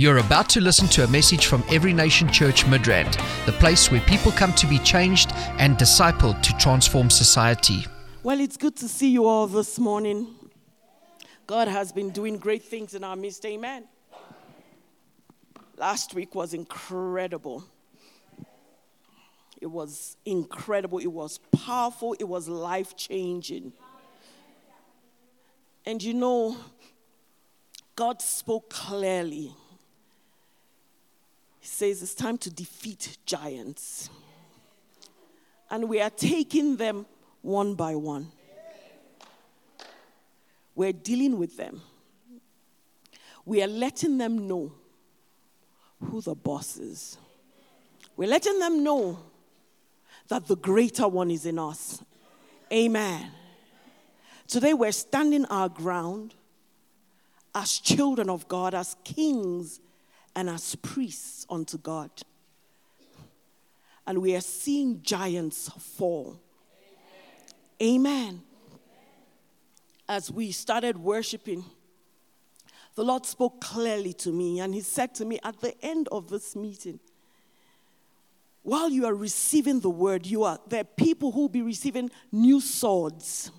[0.00, 4.00] You're about to listen to a message from Every Nation Church Midrand, the place where
[4.00, 7.84] people come to be changed and discipled to transform society.
[8.22, 10.28] Well, it's good to see you all this morning.
[11.46, 13.44] God has been doing great things in our midst.
[13.44, 13.88] Amen.
[15.76, 17.62] Last week was incredible.
[19.60, 21.00] It was incredible.
[21.00, 22.16] It was powerful.
[22.18, 23.74] It was life changing.
[25.84, 26.56] And you know,
[27.96, 29.52] God spoke clearly.
[31.60, 34.08] He says it's time to defeat giants.
[35.70, 37.06] And we are taking them
[37.42, 38.32] one by one.
[40.74, 41.82] We're dealing with them.
[43.44, 44.72] We are letting them know
[46.02, 47.18] who the boss is.
[48.16, 49.18] We're letting them know
[50.28, 52.02] that the greater one is in us.
[52.72, 53.30] Amen.
[54.46, 56.34] Today we're standing our ground
[57.54, 59.80] as children of God, as kings,
[60.40, 62.10] and as priests unto God.
[64.06, 66.40] And we are seeing giants fall.
[67.82, 68.00] Amen.
[68.06, 68.42] Amen.
[70.08, 71.62] As we started worshiping,
[72.94, 76.30] the Lord spoke clearly to me, and He said to me at the end of
[76.30, 77.00] this meeting,
[78.62, 82.10] while you are receiving the word, you are there are people who will be receiving
[82.32, 83.50] new swords.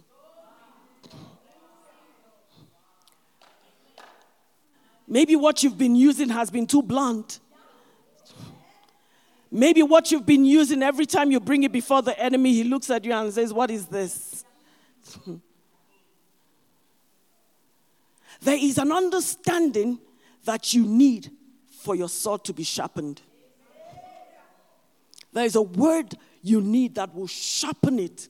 [5.11, 7.41] Maybe what you've been using has been too blunt.
[9.51, 12.89] Maybe what you've been using every time you bring it before the enemy, he looks
[12.89, 14.45] at you and says, What is this?
[18.41, 19.99] there is an understanding
[20.45, 21.29] that you need
[21.81, 23.21] for your sword to be sharpened.
[25.33, 28.29] There is a word you need that will sharpen it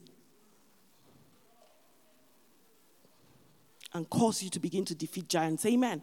[3.93, 5.63] and cause you to begin to defeat giants.
[5.67, 6.01] Amen.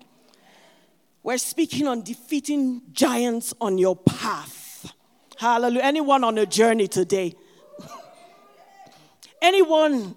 [1.23, 4.93] We're speaking on defeating giants on your path.
[5.37, 5.83] Hallelujah.
[5.83, 7.35] Anyone on a journey today?
[9.43, 10.17] Anyone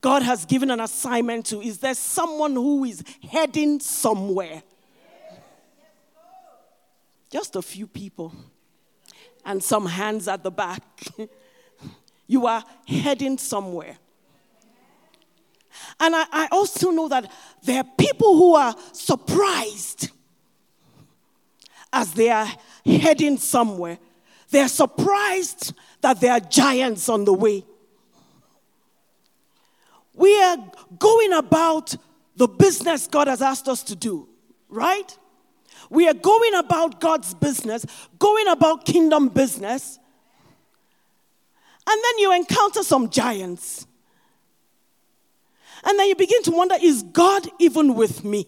[0.00, 1.60] God has given an assignment to?
[1.60, 4.62] Is there someone who is heading somewhere?
[7.30, 8.32] Just a few people
[9.44, 10.82] and some hands at the back.
[12.26, 13.96] you are heading somewhere.
[15.98, 17.30] And I, I, also know that
[17.62, 20.10] there are people who are surprised
[21.92, 22.48] as they are
[22.84, 23.98] heading somewhere.
[24.50, 27.64] They're surprised that there are giants on the way.
[30.14, 30.56] We are
[30.98, 31.94] going about
[32.36, 34.28] the business God has asked us to do,
[34.68, 35.16] right?
[35.90, 37.84] We are going about God's business,
[38.18, 39.98] going about kingdom business.
[41.86, 43.86] And then you encounter some giants.
[45.84, 48.46] And then you begin to wonder is God even with me?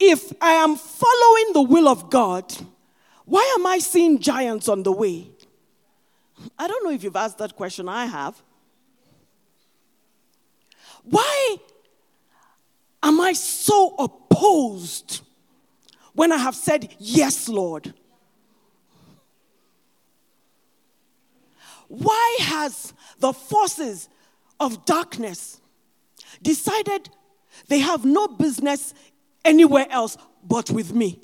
[0.00, 2.54] If I am following the will of God,
[3.24, 5.28] why am I seeing giants on the way?
[6.58, 7.88] I don't know if you've asked that question.
[7.88, 8.40] I have.
[11.02, 11.56] Why
[13.02, 15.22] am I so opposed
[16.12, 17.92] when I have said, Yes, Lord?
[21.88, 24.08] Why has the forces
[24.60, 25.60] of darkness
[26.42, 27.08] decided
[27.66, 28.94] they have no business
[29.48, 31.20] anywhere else but with me?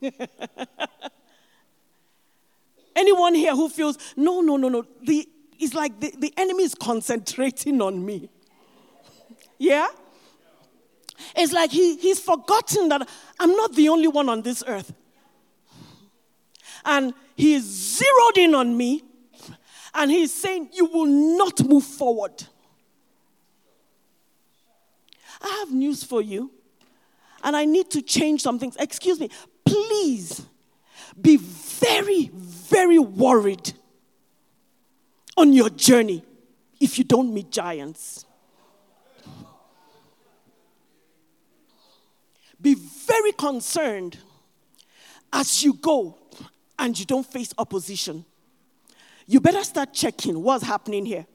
[2.96, 5.28] Anyone here who feels, no, no, no, no, the,
[5.58, 8.28] it's like the, the enemy is concentrating on me.
[9.58, 9.88] Yeah?
[11.36, 14.92] It's like he, he's forgotten that I'm not the only one on this earth.
[16.84, 19.02] And he's zeroed in on me
[19.94, 22.46] and he's saying, You will not move forward.
[25.42, 26.50] I have news for you,
[27.42, 28.76] and I need to change some things.
[28.76, 29.30] Excuse me,
[29.64, 30.42] please
[31.20, 33.72] be very, very worried
[35.36, 36.24] on your journey
[36.80, 38.24] if you don't meet giants.
[42.60, 44.18] Be very concerned
[45.32, 46.18] as you go
[46.78, 48.24] and you don't face opposition.
[49.26, 51.26] You better start checking what's happening here.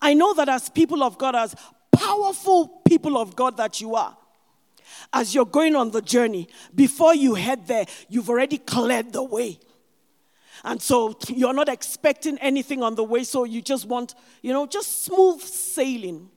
[0.00, 1.54] I know that as people of God, as
[1.96, 4.16] powerful people of God that you are,
[5.12, 9.58] as you're going on the journey, before you head there, you've already cleared the way.
[10.64, 14.66] And so you're not expecting anything on the way, so you just want, you know,
[14.66, 16.30] just smooth sailing.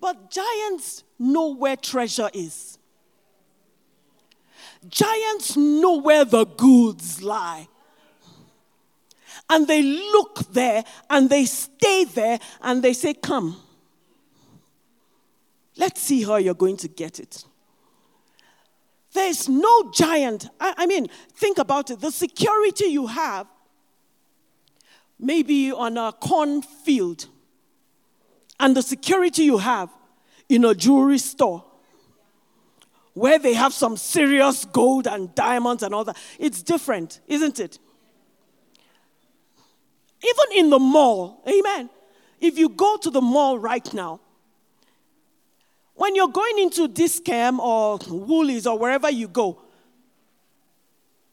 [0.00, 2.78] But giants know where treasure is.
[4.88, 7.68] Giants know where the goods lie.
[9.48, 13.56] And they look there and they stay there and they say, Come.
[15.76, 17.44] Let's see how you're going to get it.
[19.12, 20.48] There's no giant.
[20.58, 22.00] I, I mean, think about it.
[22.00, 23.46] The security you have,
[25.18, 27.26] maybe on a cornfield,
[28.58, 29.90] and the security you have
[30.48, 31.64] in a jewelry store
[33.16, 36.16] where they have some serious gold and diamonds and all that.
[36.38, 37.78] It's different, isn't it?
[40.28, 41.90] Even in the mall, amen.
[42.40, 44.20] If you go to the mall right now,
[45.94, 49.62] when you're going into Dis-Chem or Woolies or wherever you go,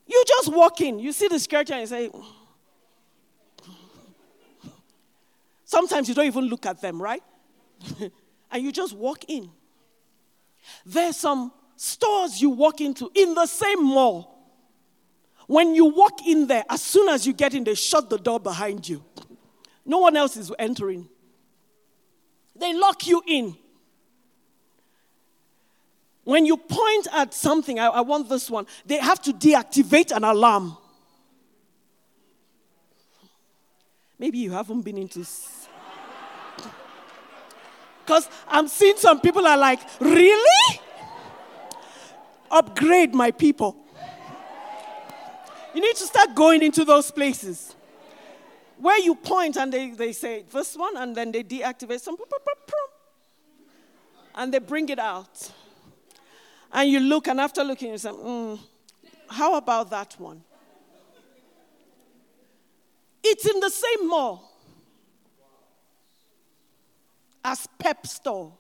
[0.08, 2.10] you just walk in, you see the skirt and you say,
[5.66, 7.24] Sometimes you don't even look at them, right?
[8.52, 9.50] and you just walk in.
[10.86, 14.33] There's some stores you walk into in the same mall.
[15.48, 18.40] When you walk in there, as soon as you get in, they shut the door
[18.40, 19.04] behind you.
[19.86, 21.10] No one else is entering.
[22.56, 23.58] They lock you in.
[26.24, 30.24] When you point at something, I, I want this one, they have to deactivate an
[30.24, 30.78] alarm.
[34.18, 35.26] Maybe you haven't been into.
[38.06, 40.80] Because I'm seeing some people are like, really?
[42.50, 43.83] Upgrade my people.
[45.74, 47.76] You need to start going into those places
[48.78, 52.18] where you point and they, they say this one and then they deactivate some
[54.36, 55.52] and they bring it out.
[56.72, 58.60] And you look, and after looking, you say, mm,
[59.30, 60.44] How about that one?
[63.24, 64.52] It's in the same mall
[67.44, 68.54] as Pep Store.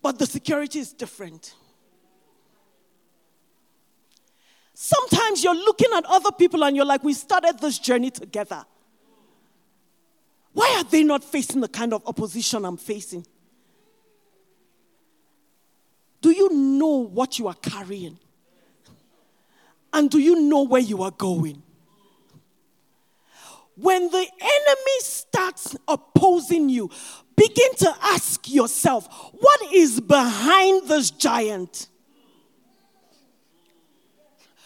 [0.00, 1.54] But the security is different.
[4.84, 8.64] Sometimes you're looking at other people and you're like, we started this journey together.
[10.52, 13.24] Why are they not facing the kind of opposition I'm facing?
[16.20, 18.18] Do you know what you are carrying?
[19.92, 21.62] And do you know where you are going?
[23.76, 26.90] When the enemy starts opposing you,
[27.36, 31.86] begin to ask yourself, what is behind this giant?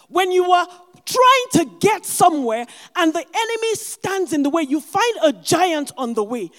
[0.08, 0.67] When you are
[1.05, 2.67] trying to get somewhere
[2.97, 6.50] and the enemy stands in the way, you find a giant on the way.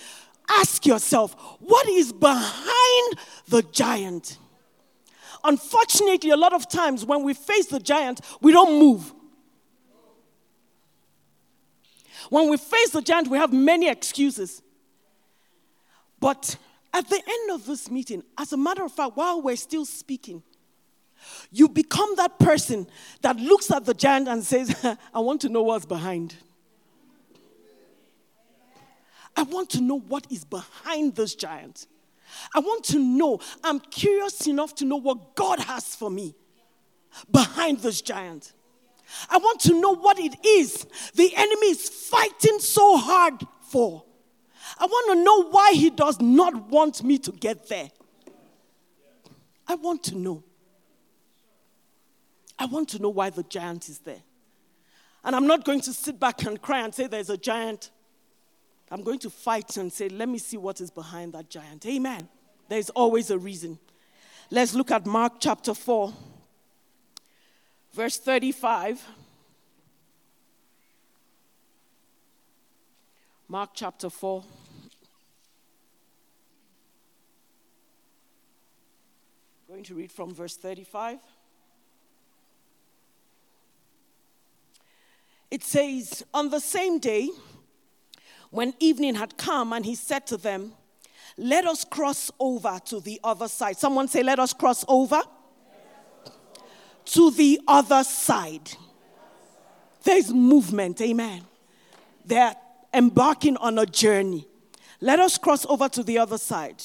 [0.49, 3.17] Ask yourself, what is behind
[3.47, 4.37] the giant?
[5.43, 9.13] Unfortunately, a lot of times when we face the giant, we don't move.
[12.29, 14.61] When we face the giant, we have many excuses.
[16.19, 16.57] But
[16.93, 20.43] at the end of this meeting, as a matter of fact, while we're still speaking,
[21.51, 22.87] you become that person
[23.21, 26.35] that looks at the giant and says, I want to know what's behind.
[29.35, 31.87] I want to know what is behind this giant.
[32.53, 36.35] I want to know, I'm curious enough to know what God has for me
[37.31, 38.53] behind this giant.
[39.29, 40.85] I want to know what it is
[41.15, 44.03] the enemy is fighting so hard for.
[44.77, 47.89] I want to know why he does not want me to get there.
[49.67, 50.43] I want to know.
[52.59, 54.21] I want to know why the giant is there.
[55.23, 57.91] And I'm not going to sit back and cry and say there's a giant.
[58.89, 61.85] I'm going to fight and say, let me see what is behind that giant.
[61.85, 62.27] Amen.
[62.69, 63.77] There's always a reason.
[64.49, 66.13] Let's look at Mark chapter 4,
[67.93, 69.05] verse 35.
[73.49, 74.43] Mark chapter 4.
[79.77, 81.19] going to read from verse 35.
[85.49, 87.29] It says, On the same day,
[88.49, 90.73] when evening had come, and he said to them,
[91.37, 93.77] Let us cross over to the other side.
[93.77, 95.21] Someone say, Let us cross over
[97.05, 98.71] to the other side.
[100.03, 101.43] There's movement, amen.
[102.25, 102.55] They're
[102.93, 104.47] embarking on a journey.
[104.99, 106.83] Let us cross over to the other side.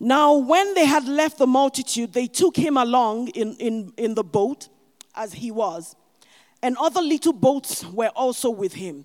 [0.00, 4.22] Now, when they had left the multitude, they took him along in, in, in the
[4.22, 4.68] boat
[5.14, 5.96] as he was,
[6.62, 9.04] and other little boats were also with him.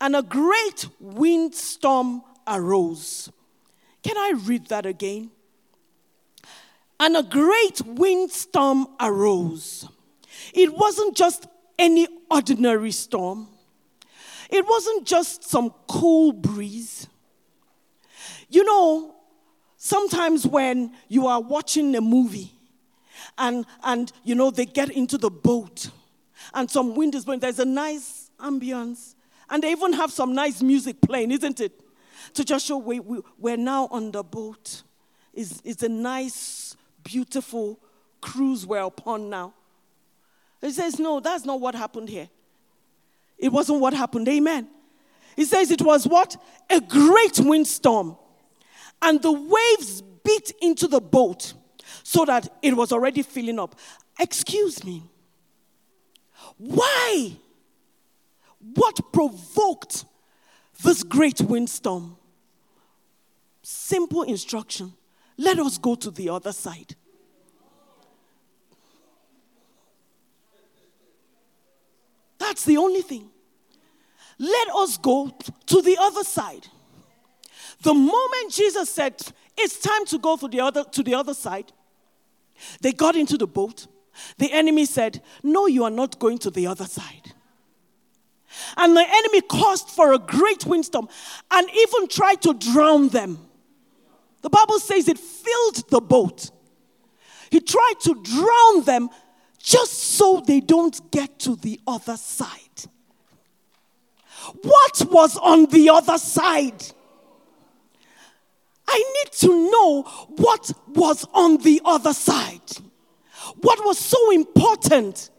[0.00, 3.30] And a great windstorm arose.
[4.02, 5.30] Can I read that again?
[7.00, 9.88] And a great windstorm arose.
[10.52, 11.46] It wasn't just
[11.78, 13.48] any ordinary storm,
[14.50, 17.08] it wasn't just some cool breeze.
[18.48, 19.14] You know,
[19.76, 22.52] sometimes when you are watching a movie
[23.36, 25.90] and, and you know, they get into the boat
[26.54, 29.14] and some wind is blowing, there's a nice ambience.
[29.50, 31.84] And they even have some nice music playing, isn't it?
[32.32, 34.82] to just show we, we, we're now on the boat.
[35.34, 37.78] It's, it's a nice, beautiful
[38.20, 39.52] cruise we're upon now.
[40.60, 42.28] He says, No, that's not what happened here.
[43.38, 44.28] It wasn't what happened.
[44.28, 44.68] Amen.
[45.36, 46.36] He says it was what?
[46.70, 48.16] A great windstorm.
[49.02, 51.52] And the waves beat into the boat
[52.04, 53.74] so that it was already filling up.
[54.18, 55.02] Excuse me.
[56.58, 57.36] Why?
[58.74, 60.04] What provoked
[60.82, 62.16] this great windstorm?
[63.62, 64.92] Simple instruction
[65.36, 66.94] let us go to the other side.
[72.38, 73.30] That's the only thing.
[74.38, 75.34] Let us go
[75.66, 76.66] to the other side.
[77.82, 79.14] The moment Jesus said,
[79.56, 81.72] It's time to go to the other, to the other side,
[82.80, 83.86] they got into the boat.
[84.38, 87.32] The enemy said, No, you are not going to the other side.
[88.76, 91.08] And the enemy caused for a great windstorm
[91.50, 93.38] and even tried to drown them.
[94.42, 96.50] The Bible says it filled the boat.
[97.50, 99.10] He tried to drown them
[99.58, 102.50] just so they don't get to the other side.
[104.62, 106.84] What was on the other side?
[108.86, 110.02] I need to know
[110.36, 112.60] what was on the other side.
[113.64, 115.30] What was so important?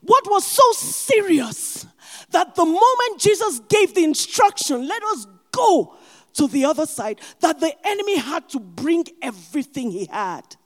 [0.00, 1.86] What was so serious
[2.30, 5.94] that the moment Jesus gave the instruction, let us go
[6.32, 10.56] to the other side, that the enemy had to bring everything he had.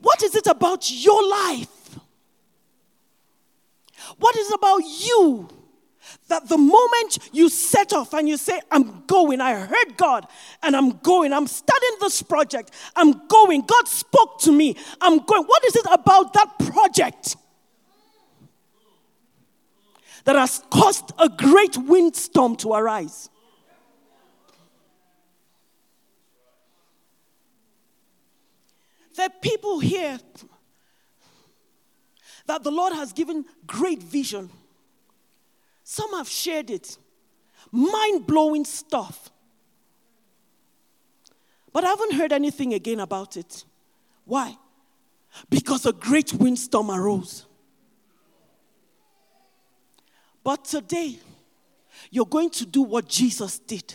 [0.00, 2.00] What is it about your life?
[4.18, 5.48] What is it about you?
[6.28, 10.26] That the moment you set off and you say, I'm going, I heard God
[10.62, 15.44] and I'm going, I'm starting this project, I'm going, God spoke to me, I'm going.
[15.44, 17.36] What is it about that project
[20.24, 23.28] that has caused a great windstorm to arise?
[29.16, 30.18] There are people here
[32.46, 34.50] that the Lord has given great vision.
[35.90, 36.96] Some have shared it.
[37.72, 39.28] Mind blowing stuff.
[41.72, 43.64] But I haven't heard anything again about it.
[44.24, 44.56] Why?
[45.48, 47.44] Because a great windstorm arose.
[50.44, 51.18] But today,
[52.12, 53.92] you're going to do what Jesus did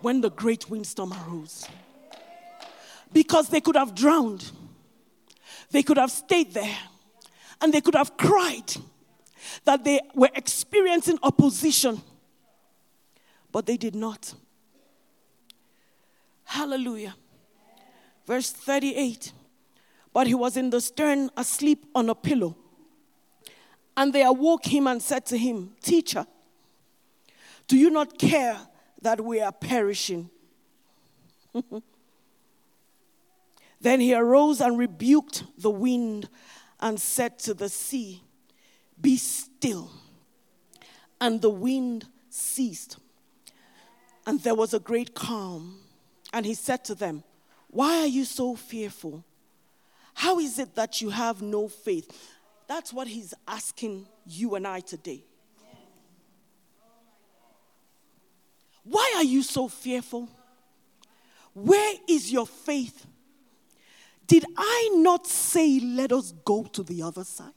[0.00, 1.66] when the great windstorm arose
[3.12, 4.48] because they could have drowned.
[5.72, 6.78] They could have stayed there
[7.60, 8.72] and they could have cried
[9.64, 12.00] that they were experiencing opposition,
[13.50, 14.34] but they did not.
[16.44, 17.14] Hallelujah.
[18.26, 19.32] Verse 38
[20.12, 22.56] But he was in the stern asleep on a pillow.
[23.96, 26.26] And they awoke him and said to him, Teacher,
[27.66, 28.58] do you not care
[29.02, 30.30] that we are perishing?
[33.82, 36.28] Then he arose and rebuked the wind
[36.78, 38.22] and said to the sea,
[39.00, 39.90] Be still.
[41.20, 42.98] And the wind ceased.
[44.26, 45.80] And there was a great calm.
[46.32, 47.24] And he said to them,
[47.68, 49.24] Why are you so fearful?
[50.14, 52.30] How is it that you have no faith?
[52.66, 55.24] That's what he's asking you and I today.
[58.84, 60.28] Why are you so fearful?
[61.54, 63.06] Where is your faith?
[64.26, 67.52] Did I not say, let us go to the other side?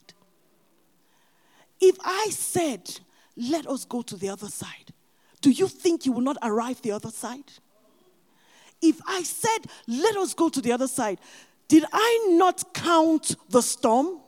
[1.80, 3.00] If I said,
[3.36, 4.92] let us go to the other side,
[5.40, 7.52] do you think you will not arrive the other side?
[8.82, 11.18] If I said, let us go to the other side,
[11.68, 14.20] did I not count the storm?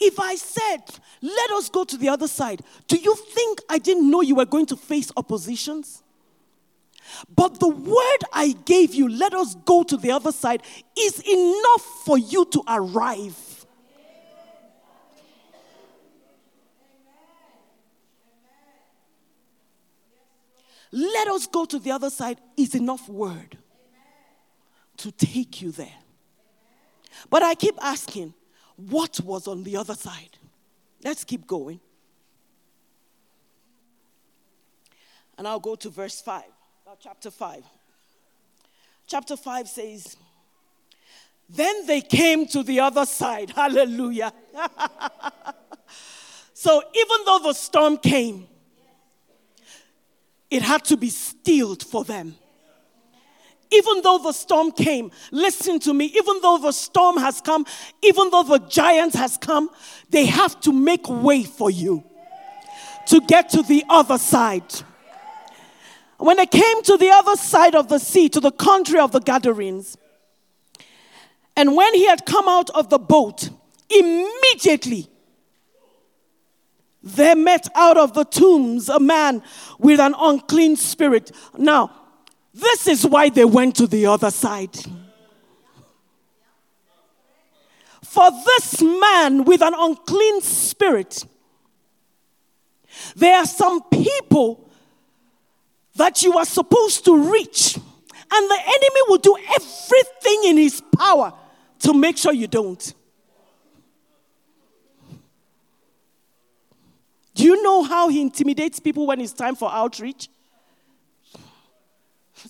[0.00, 0.82] If I said,
[1.22, 4.44] let us go to the other side, do you think I didn't know you were
[4.44, 6.02] going to face oppositions?
[7.34, 10.62] But the word I gave you, let us go to the other side,
[10.98, 13.36] is enough for you to arrive.
[20.90, 23.58] Let us go to the other side is enough word
[24.98, 25.94] to take you there.
[27.30, 28.34] But I keep asking,
[28.76, 30.38] what was on the other side?
[31.02, 31.80] Let's keep going.
[35.36, 36.42] And I'll go to verse 5
[36.88, 37.64] uh, chapter 5.
[39.06, 40.16] Chapter 5 says,
[41.48, 43.50] Then they came to the other side.
[43.56, 44.32] Hallelujah.
[46.54, 48.46] so even though the storm came,
[50.50, 52.36] it had to be stilled for them.
[53.70, 57.66] Even though the storm came, listen to me, even though the storm has come,
[58.02, 59.68] even though the giant has come,
[60.08, 62.02] they have to make way for you
[63.08, 64.72] to get to the other side.
[66.16, 69.20] When they came to the other side of the sea, to the country of the
[69.20, 69.96] Gadarenes,
[71.54, 73.50] and when he had come out of the boat,
[73.90, 75.08] immediately
[77.16, 79.42] there met out of the tombs a man
[79.78, 81.32] with an unclean spirit.
[81.56, 81.90] Now,
[82.54, 84.76] this is why they went to the other side.
[88.02, 91.24] For this man with an unclean spirit,
[93.14, 94.68] there are some people
[95.94, 101.32] that you are supposed to reach, and the enemy will do everything in his power
[101.80, 102.94] to make sure you don't.
[107.38, 110.28] Do you know how he intimidates people when it's time for outreach?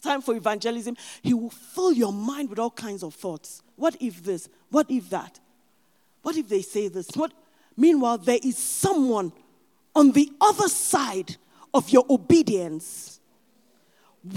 [0.00, 0.96] Time for evangelism.
[1.20, 3.62] He will fill your mind with all kinds of thoughts.
[3.76, 4.48] What if this?
[4.70, 5.40] What if that?
[6.22, 7.06] What if they say this?
[7.14, 7.32] What?
[7.76, 9.30] Meanwhile, there is someone
[9.94, 11.36] on the other side
[11.74, 13.20] of your obedience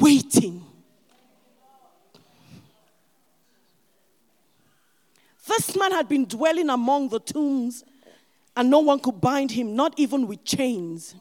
[0.01, 0.65] waiting.
[5.47, 7.85] This man had been dwelling among the tombs,
[8.55, 11.15] and no one could bind him, not even with chains.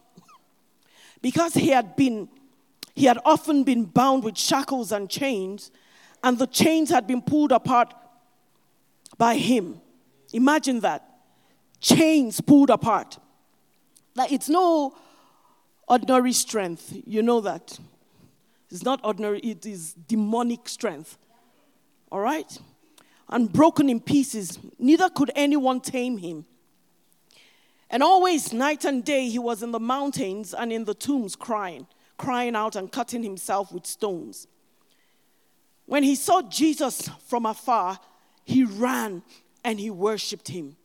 [1.23, 2.29] Because he had been,
[2.95, 5.71] he had often been bound with shackles and chains,
[6.23, 7.95] and the chains had been pulled apart
[9.17, 9.81] by him.
[10.33, 11.07] Imagine that.
[11.81, 13.19] Chains pulled apart.
[14.15, 14.97] That it's no
[15.89, 16.95] ordinary strength.
[17.07, 17.79] You know that.
[18.71, 21.19] It's not ordinary, it is demonic strength.
[22.13, 22.59] All right?
[23.29, 24.59] And broken in pieces.
[24.79, 26.45] Neither could anyone tame him.
[27.91, 31.89] And always, night and day, he was in the mountains and in the tombs crying,
[32.17, 34.47] crying out and cutting himself with stones.
[35.87, 37.99] When he saw Jesus from afar,
[38.45, 39.23] he ran
[39.65, 40.77] and he worshiped him.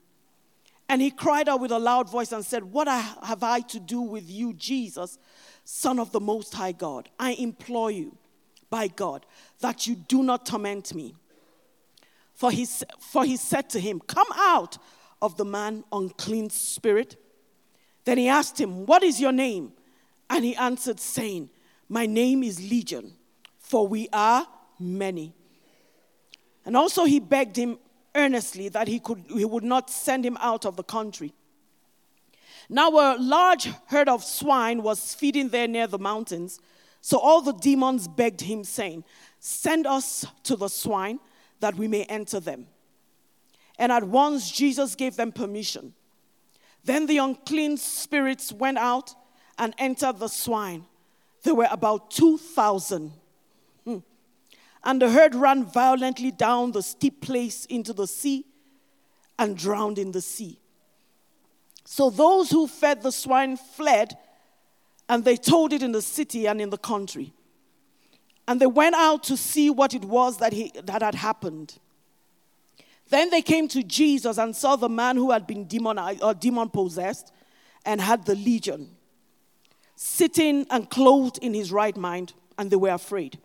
[0.90, 4.02] And he cried out with a loud voice and said, What have I to do
[4.02, 5.20] with you, Jesus,
[5.64, 7.10] Son of the Most High God?
[7.20, 8.18] I implore you,
[8.72, 9.28] by God,
[9.60, 11.16] that you do not torment me.
[12.34, 12.66] For he,
[13.00, 14.78] for he said to him, Come out
[15.22, 17.16] of the man, unclean spirit.
[18.04, 19.74] Then he asked him, What is your name?
[20.30, 21.50] And he answered, saying,
[21.90, 23.14] My name is Legion,
[23.60, 24.48] for we are
[24.80, 25.34] many.
[26.66, 27.78] And also he begged him
[28.16, 31.34] earnestly that he, could, he would not send him out of the country.
[32.70, 36.60] Now, a large herd of swine was feeding there near the mountains.
[37.02, 39.04] So all the demons begged him, saying,
[39.40, 41.20] Send us to the swine
[41.60, 42.68] that we may enter them.
[43.78, 45.94] And at once Jesus gave them permission.
[46.84, 49.14] Then the unclean spirits went out
[49.58, 50.86] and entered the swine.
[51.44, 53.12] There were about 2,000
[53.84, 53.98] hmm.
[54.84, 58.46] and the herd ran violently down the steep place into the sea
[59.38, 60.60] and drowned in the sea.
[61.86, 64.18] So those who fed the swine fled,
[65.08, 67.32] and they told it in the city and in the country.
[68.48, 71.78] And they went out to see what it was that, he, that had happened.
[73.10, 76.70] Then they came to Jesus and saw the man who had been demon, or demon
[76.70, 77.32] possessed
[77.86, 78.96] and had the legion,
[79.96, 83.38] sitting and clothed in his right mind, and they were afraid.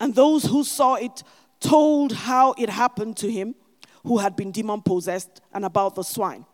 [0.00, 1.22] And those who saw it
[1.60, 3.54] told how it happened to him
[4.04, 6.46] who had been demon possessed and about the swine.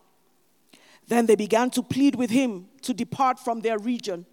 [1.09, 4.27] Then they began to plead with him to depart from their region.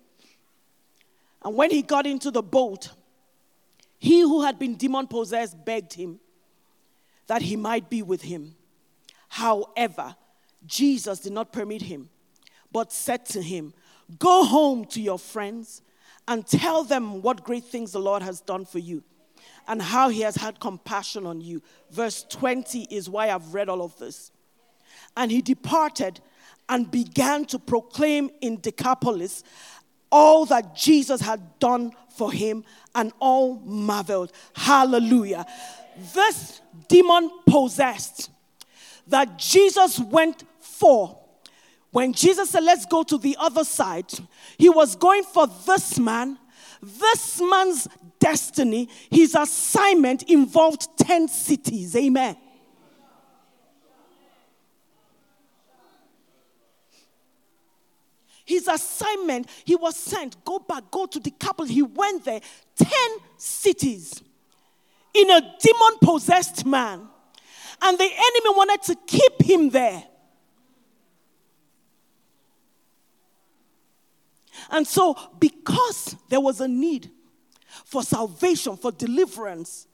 [1.43, 2.89] And when he got into the boat,
[3.99, 6.19] he who had been demon possessed begged him
[7.27, 8.55] that he might be with him.
[9.29, 10.15] However,
[10.65, 12.09] Jesus did not permit him,
[12.71, 13.73] but said to him,
[14.19, 15.81] Go home to your friends
[16.27, 19.03] and tell them what great things the Lord has done for you
[19.67, 21.61] and how he has had compassion on you.
[21.89, 24.31] Verse 20 is why I've read all of this.
[25.17, 26.19] And he departed
[26.69, 29.43] and began to proclaim in Decapolis
[30.11, 34.31] all that Jesus had done for him, and all marveled.
[34.55, 35.47] Hallelujah.
[36.13, 38.29] This demon possessed
[39.07, 41.19] that Jesus went for
[41.93, 44.11] when Jesus said, Let's go to the other side,
[44.57, 46.39] he was going for this man.
[46.81, 47.87] This man's
[48.19, 51.95] destiny, his assignment involved 10 cities.
[51.95, 52.35] Amen.
[58.43, 61.65] His assignment, he was sent, go back, go to the couple.
[61.65, 62.41] He went there,
[62.75, 62.89] 10
[63.37, 64.21] cities
[65.13, 67.07] in a demon possessed man.
[67.81, 70.03] And the enemy wanted to keep him there.
[74.69, 77.11] And so, because there was a need
[77.85, 79.87] for salvation, for deliverance,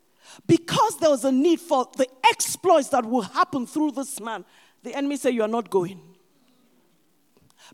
[0.46, 4.46] because there was a need for the exploits that will happen through this man,
[4.84, 6.00] the enemy said, You are not going.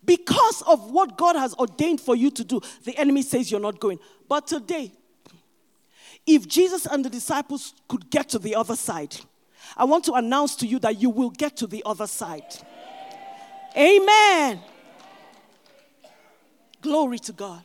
[0.04, 3.80] Because of what God has ordained for you to do, the enemy says you're not
[3.80, 4.00] going.
[4.28, 4.92] But today,
[6.26, 9.16] if Jesus and the disciples could get to the other side,
[9.78, 12.56] I want to announce to you that you will get to the other side.
[13.78, 14.60] Amen.
[16.82, 17.64] Glory to God.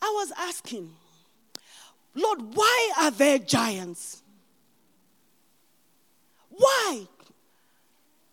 [0.00, 0.90] I was asking,
[2.14, 4.22] Lord, why are there giants?
[6.48, 7.06] Why?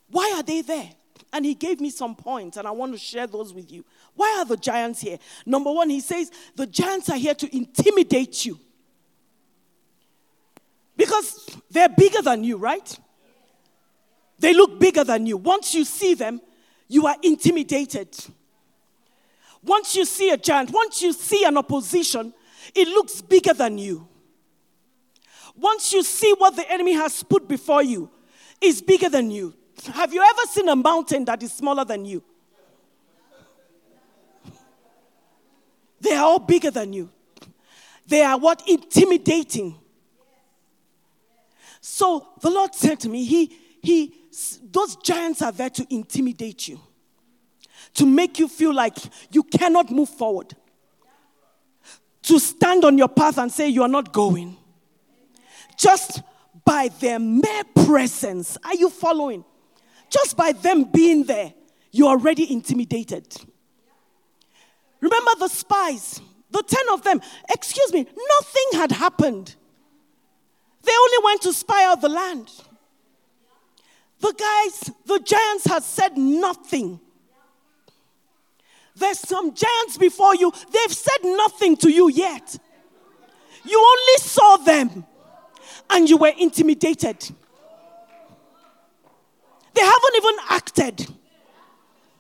[0.10, 0.90] Why are they there?
[1.32, 3.86] And he gave me some points, and I want to share those with you.
[4.16, 5.18] Why are the giants here?
[5.46, 8.60] Number one, he says the giants are here to intimidate you.
[10.98, 13.00] Because they're bigger than you, right?
[14.40, 15.38] They look bigger than you.
[15.38, 16.42] Once you see them,
[16.88, 18.10] you are intimidated.
[19.64, 22.34] Once you see a giant, once you see an opposition,
[22.76, 24.08] it looks bigger than you.
[25.56, 28.10] Once you see what the enemy has put before you,
[28.62, 29.54] it's bigger than you.
[29.94, 32.24] Have you ever seen a mountain that is smaller than you?
[36.02, 37.10] They are all bigger than you.
[38.08, 38.64] They are what?
[38.68, 39.76] Intimidating.
[41.82, 44.14] So the Lord said to me, He, He,
[44.64, 46.80] those giants are there to intimidate you,
[47.96, 48.96] to make you feel like
[49.32, 50.56] you cannot move forward,
[52.24, 54.58] to stand on your path and say you are not going.
[55.78, 56.22] Just
[56.66, 59.46] by their mere presence, are you following?
[60.10, 61.54] Just by them being there,
[61.92, 63.26] you're already intimidated.
[65.02, 67.22] Remember the spies, the 10 of them.
[67.50, 69.56] Excuse me, nothing had happened.
[70.84, 72.52] They only went to spy out the land.
[74.20, 77.00] The guys, the giants had said nothing.
[78.96, 82.58] There's some giants before you, they've said nothing to you yet.
[83.64, 85.06] You only saw them
[85.90, 87.20] and you were intimidated.
[89.74, 90.98] They haven't even acted,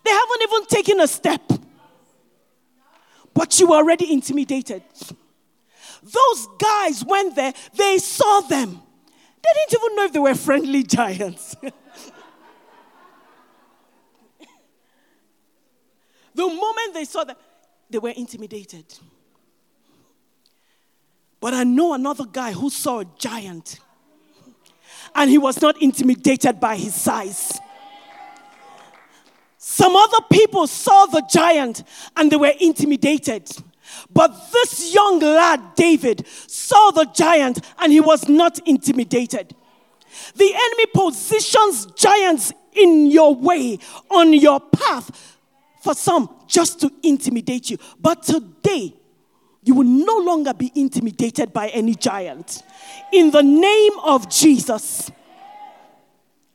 [0.05, 1.41] they haven't even taken a step.
[3.33, 4.83] But you were already intimidated.
[6.01, 8.81] Those guys went there, they saw them.
[9.41, 11.55] They didn't even know if they were friendly giants.
[16.35, 17.37] the moment they saw them,
[17.89, 18.85] they were intimidated.
[21.39, 23.79] But I know another guy who saw a giant
[25.15, 27.59] and he was not intimidated by his size.
[30.09, 31.83] Other people saw the giant
[32.15, 33.49] and they were intimidated.
[34.11, 39.55] But this young lad, David, saw the giant and he was not intimidated.
[40.35, 45.37] The enemy positions giants in your way, on your path,
[45.81, 47.77] for some just to intimidate you.
[47.99, 48.95] But today,
[49.63, 52.63] you will no longer be intimidated by any giant.
[53.13, 55.11] In the name of Jesus.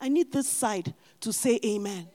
[0.01, 2.09] I need this side to say amen.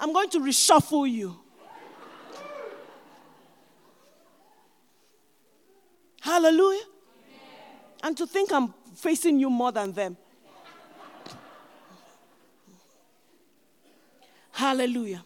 [0.00, 1.36] I'm going to reshuffle you.
[6.20, 6.82] Hallelujah.
[8.02, 10.16] And to think I'm facing you more than them.
[14.52, 15.24] Hallelujah.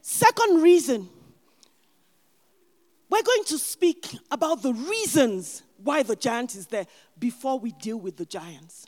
[0.00, 1.08] Second reason,
[3.08, 6.86] we're going to speak about the reasons why the giant is there
[7.18, 8.86] before we deal with the giants.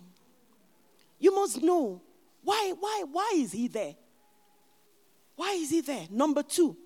[1.18, 2.02] You must know
[2.42, 3.94] why, why, why is he there?
[5.38, 6.08] Why is he there?
[6.10, 6.76] Number two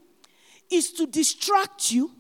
[0.71, 2.11] is to distract you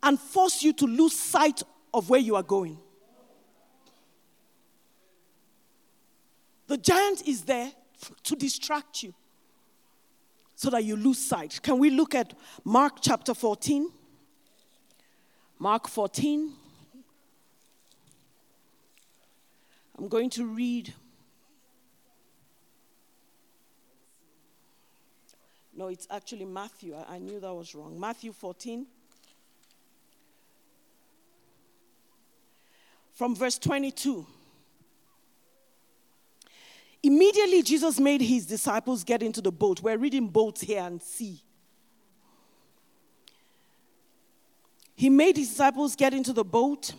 [0.00, 2.78] and force you to lose sight of where you are going.
[6.68, 7.72] The giant is there
[8.22, 9.12] to distract you
[10.54, 11.58] so that you lose sight.
[11.60, 13.90] Can we look at Mark chapter 14?
[15.58, 16.52] Mark 14.
[19.98, 20.94] I'm going to read.
[25.78, 26.94] No, it's actually Matthew.
[26.94, 27.98] I, I knew that was wrong.
[27.98, 28.86] Matthew 14.
[33.18, 34.24] from verse 22.
[37.02, 39.82] Immediately, Jesus made his disciples get into the boat.
[39.82, 41.42] We're reading boats here and sea.
[44.94, 46.94] He made his disciples get into the boat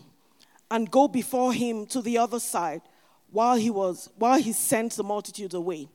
[0.70, 2.82] and go before him to the other side
[3.30, 5.88] while he was while he sent the multitude away.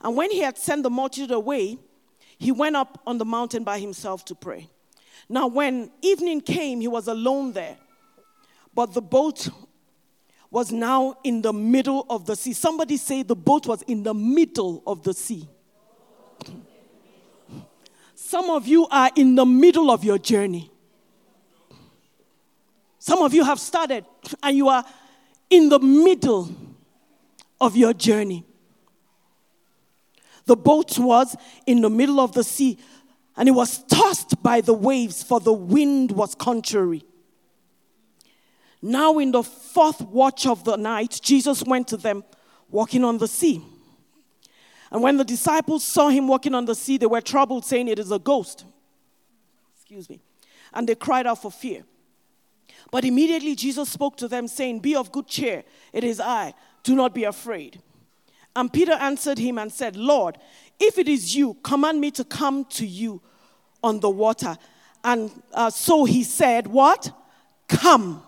[0.00, 1.78] And when he had sent the multitude away,
[2.38, 4.68] he went up on the mountain by himself to pray.
[5.28, 7.76] Now when evening came, he was alone there.
[8.74, 9.48] But the boat
[10.50, 12.52] was now in the middle of the sea.
[12.52, 15.48] Somebody say the boat was in the middle of the sea.
[18.14, 20.70] Some of you are in the middle of your journey.
[22.98, 24.04] Some of you have started
[24.42, 24.84] and you are
[25.50, 26.50] in the middle
[27.60, 28.44] of your journey.
[30.48, 32.78] The boat was in the middle of the sea
[33.36, 37.04] and it was tossed by the waves, for the wind was contrary.
[38.80, 42.24] Now, in the fourth watch of the night, Jesus went to them
[42.70, 43.62] walking on the sea.
[44.90, 47.98] And when the disciples saw him walking on the sea, they were troubled, saying, It
[47.98, 48.64] is a ghost.
[49.76, 50.20] Excuse me.
[50.72, 51.84] And they cried out for fear.
[52.90, 56.96] But immediately Jesus spoke to them, saying, Be of good cheer, it is I, do
[56.96, 57.82] not be afraid.
[58.58, 60.36] And Peter answered him and said, Lord,
[60.80, 63.22] if it is you, command me to come to you
[63.84, 64.56] on the water.
[65.04, 67.12] And uh, so he said, What?
[67.68, 68.20] Come.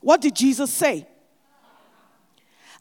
[0.00, 1.08] What did Jesus say?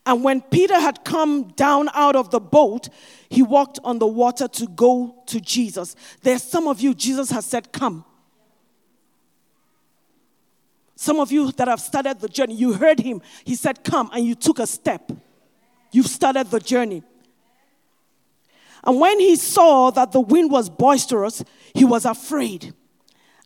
[0.05, 2.89] And when Peter had come down out of the boat,
[3.27, 5.95] he walked on the water to go to Jesus.
[6.21, 8.05] There's some of you, Jesus has said, Come.
[10.95, 13.23] Some of you that have started the journey, you heard him.
[13.43, 15.11] He said, Come, and you took a step.
[15.95, 17.03] You've started the journey.
[18.83, 21.41] And when he saw that the wind was boisterous,
[21.73, 22.73] he was afraid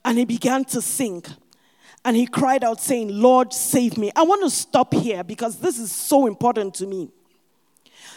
[0.03, 1.29] and he began to sink.
[2.03, 4.12] And he cried out, saying, Lord, save me.
[4.15, 7.12] I want to stop here because this is so important to me.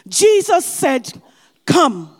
[0.09, 1.13] Jesus said,
[1.67, 2.17] Come.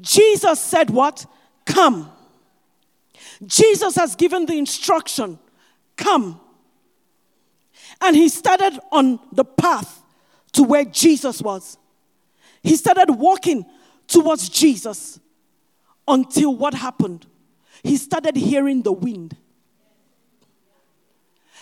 [0.00, 1.26] Jesus said, What?
[1.64, 2.10] Come.
[3.46, 5.38] Jesus has given the instruction,
[5.96, 6.40] Come.
[8.02, 10.02] And he started on the path
[10.52, 11.78] to where Jesus was.
[12.62, 13.64] He started walking
[14.06, 15.20] towards Jesus
[16.06, 17.26] until what happened?
[17.82, 19.36] He started hearing the wind.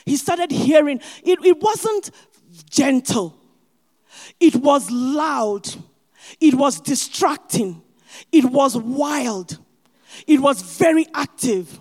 [0.05, 2.11] He started hearing, it, it wasn't
[2.71, 3.39] gentle,
[4.41, 5.69] it was loud,
[6.41, 7.83] it was distracting,
[8.33, 9.59] it was wild,
[10.27, 11.81] it was very active.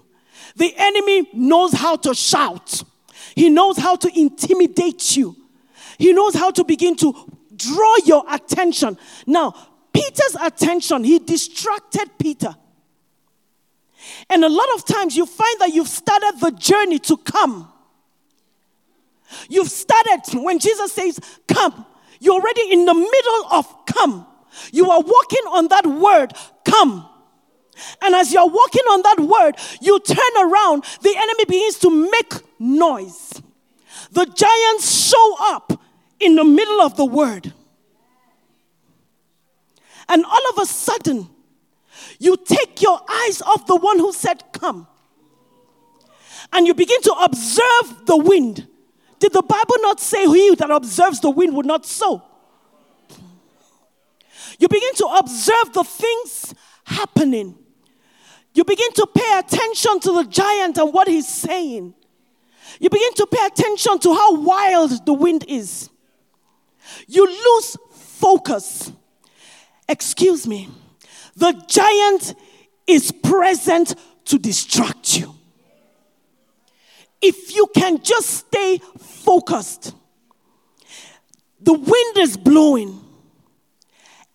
[0.56, 2.84] The enemy knows how to shout,
[3.40, 5.34] he knows how to intimidate you,
[5.98, 7.16] he knows how to begin to
[7.56, 8.98] draw your attention.
[9.26, 9.56] Now,
[9.94, 12.54] Peter's attention, he distracted Peter.
[14.30, 17.72] And a lot of times you find that you've started the journey to come.
[19.48, 21.86] You've started when Jesus says, Come.
[22.20, 24.28] You're already in the middle of come.
[24.74, 26.34] You are walking on that word,
[26.66, 27.09] come.
[28.02, 32.34] And as you're walking on that word, you turn around, the enemy begins to make
[32.60, 33.42] noise.
[34.12, 35.82] The giants show up
[36.20, 37.54] in the middle of the word.
[40.08, 41.30] And all of a sudden,
[42.20, 44.88] you take your eyes off the one who said, Come.
[46.52, 48.68] And you begin to observe the wind.
[49.20, 52.24] Did the Bible not say, He that observes the wind would not sow?
[54.58, 57.56] You begin to observe the things happening.
[58.54, 61.94] You begin to pay attention to the giant and what he's saying.
[62.80, 65.90] You begin to pay attention to how wild the wind is.
[67.08, 68.92] You lose focus.
[69.88, 70.70] Excuse me.
[71.36, 72.36] The giant
[72.88, 75.36] is present to distract you.
[77.22, 79.94] If you can just stay focused,
[81.60, 83.00] the wind is blowing.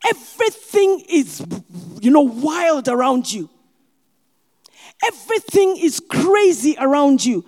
[0.07, 1.45] Everything is,
[2.01, 3.49] you know, wild around you.
[5.07, 7.45] Everything is crazy around you.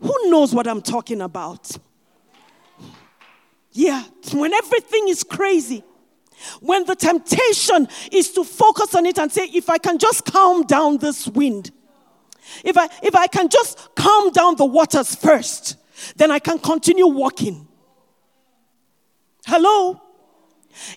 [0.00, 1.70] Who knows what I'm talking about?
[3.72, 5.82] Yeah, when everything is crazy,
[6.60, 10.64] when the temptation is to focus on it and say, if I can just calm
[10.64, 11.70] down this wind,
[12.64, 15.76] if I, if I can just calm down the waters first,
[16.16, 17.68] then I can continue walking.
[19.46, 20.00] Hello?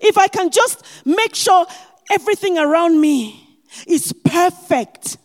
[0.01, 1.65] If I can just make sure
[2.11, 5.17] everything around me is perfect,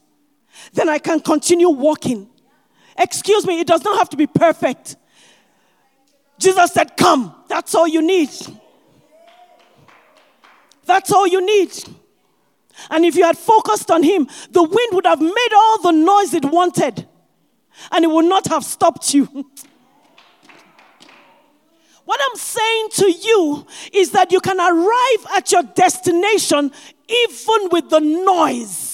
[0.72, 2.28] then I can continue walking.
[2.98, 4.96] Excuse me, it does not have to be perfect.
[6.38, 7.35] Jesus said, Come.
[7.48, 8.30] That's all you need.
[10.87, 11.72] That's all you need.
[12.90, 16.33] And if you had focused on Him, the wind would have made all the noise
[16.35, 17.06] it wanted,
[17.92, 19.26] and it would not have stopped you.
[22.04, 26.72] what I'm saying to you is that you can arrive at your destination
[27.09, 28.89] even with the noise.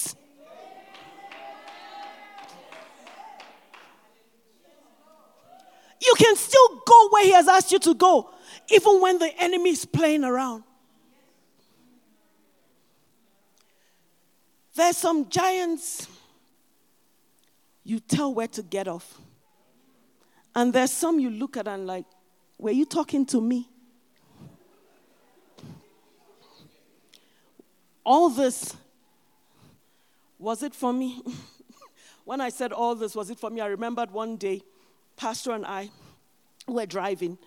[6.01, 8.29] You can still go where He has asked you to go,
[8.69, 10.63] even when the enemy is playing around.
[14.75, 16.07] There's some giants
[17.83, 19.19] you tell where to get off.
[20.53, 22.05] And there's some you look at and like,
[22.59, 23.69] were you talking to me?
[28.03, 28.75] All this,
[30.37, 31.23] was it for me?
[32.25, 33.61] when I said all this, was it for me?
[33.61, 34.61] I remembered one day,
[35.17, 35.89] Pastor and I
[36.67, 37.37] were driving,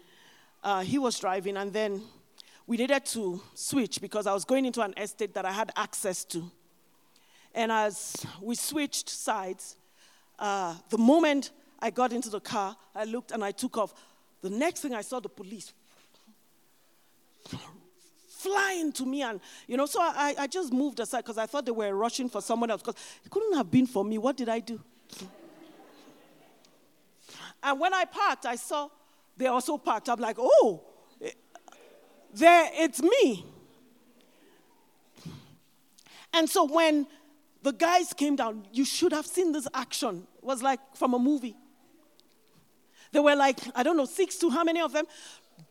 [0.62, 2.02] uh, he was driving, and then
[2.66, 6.24] we needed to switch because I was going into an estate that I had access
[6.26, 6.50] to.
[7.54, 9.76] And as we switched sides,
[10.38, 13.94] uh, the moment I got into the car, I looked and I took off.
[14.42, 15.72] The next thing I saw the police
[18.40, 21.66] flying to me, and you know, so I, I just moved aside because I thought
[21.66, 22.83] they were rushing for someone else.
[22.83, 24.18] Because it couldn't have been for me.
[24.18, 24.80] What did I do?
[27.62, 28.88] And when I parked, I saw
[29.36, 30.08] they also parked.
[30.08, 30.82] I'm like, oh,
[32.34, 33.44] there, it's me.
[36.32, 37.06] And so when
[37.62, 40.26] the guys came down, you should have seen this action.
[40.38, 41.56] It was like from a movie.
[43.12, 45.06] There were like, I don't know, six to how many of them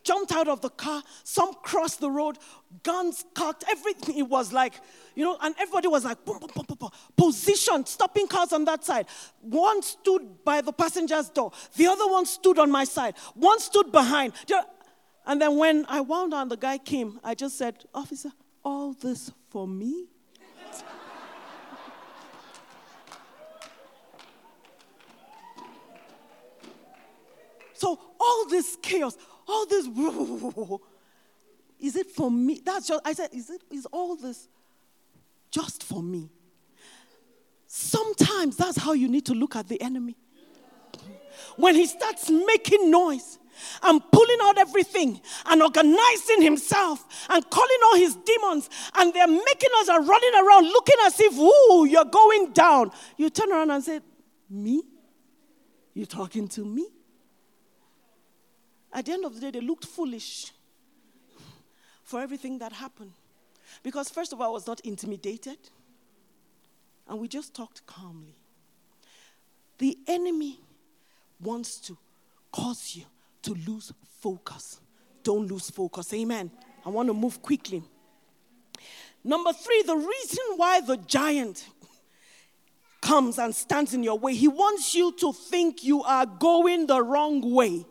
[0.04, 1.02] jumped out of the car.
[1.24, 2.38] Some crossed the road,
[2.82, 4.18] guns cocked, everything.
[4.18, 4.74] It was like,
[5.14, 8.84] you know, and everybody was like, boom, boom, boom, boom, positioned, stopping cars on that
[8.84, 9.06] side.
[9.40, 13.92] One stood by the passenger's door, the other one stood on my side, one stood
[13.92, 14.32] behind.
[15.26, 18.30] And then when I wound down, the guy came, I just said, Officer,
[18.64, 20.06] all this for me?
[27.72, 29.16] So all this chaos,
[29.50, 29.86] all this,
[31.80, 32.60] is it for me?
[32.64, 34.48] That's just, I said, is it, is all this
[35.50, 36.30] just for me?
[37.66, 40.16] Sometimes that's how you need to look at the enemy.
[41.56, 43.38] When he starts making noise
[43.82, 49.70] and pulling out everything and organizing himself and calling all his demons, and they're making
[49.78, 52.90] us and running around looking as if, ooh, you're going down.
[53.16, 54.00] You turn around and say,
[54.48, 54.82] Me?
[55.94, 56.88] You talking to me?
[58.92, 60.52] At the end of the day, they looked foolish
[62.02, 63.12] for everything that happened.
[63.82, 65.58] Because, first of all, I was not intimidated,
[67.08, 68.34] and we just talked calmly.
[69.78, 70.60] The enemy
[71.40, 71.96] wants to
[72.52, 73.04] cause you
[73.42, 74.80] to lose focus.
[75.22, 76.12] Don't lose focus.
[76.12, 76.50] Amen.
[76.84, 77.82] I want to move quickly.
[79.22, 81.66] Number three, the reason why the giant
[83.00, 87.02] comes and stands in your way, he wants you to think you are going the
[87.02, 87.84] wrong way.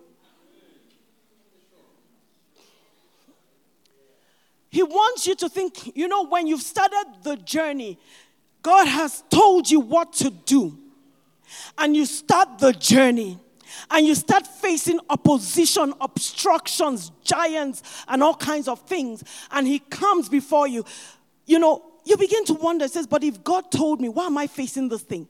[4.69, 7.97] He wants you to think, you know, when you've started the journey,
[8.61, 10.77] God has told you what to do.
[11.77, 13.39] And you start the journey
[13.89, 19.23] and you start facing opposition, obstructions, giants, and all kinds of things.
[19.51, 20.85] And He comes before you.
[21.45, 24.47] You know, you begin to wonder, says, but if God told me, why am I
[24.47, 25.27] facing this thing?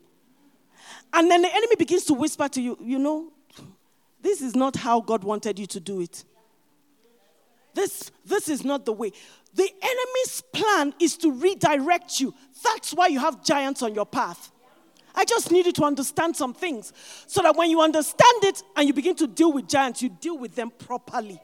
[1.14, 3.32] And then the enemy begins to whisper to you, you know,
[4.22, 6.26] this is not how God wanted you to do it.
[7.80, 9.14] This, this is not the way.
[9.54, 12.34] The enemy's plan is to redirect you.
[12.62, 14.52] That's why you have giants on your path.
[15.16, 16.92] I just need you to understand some things
[17.26, 20.38] so that when you understand it and you begin to deal with giants, you deal
[20.38, 21.40] with them properly.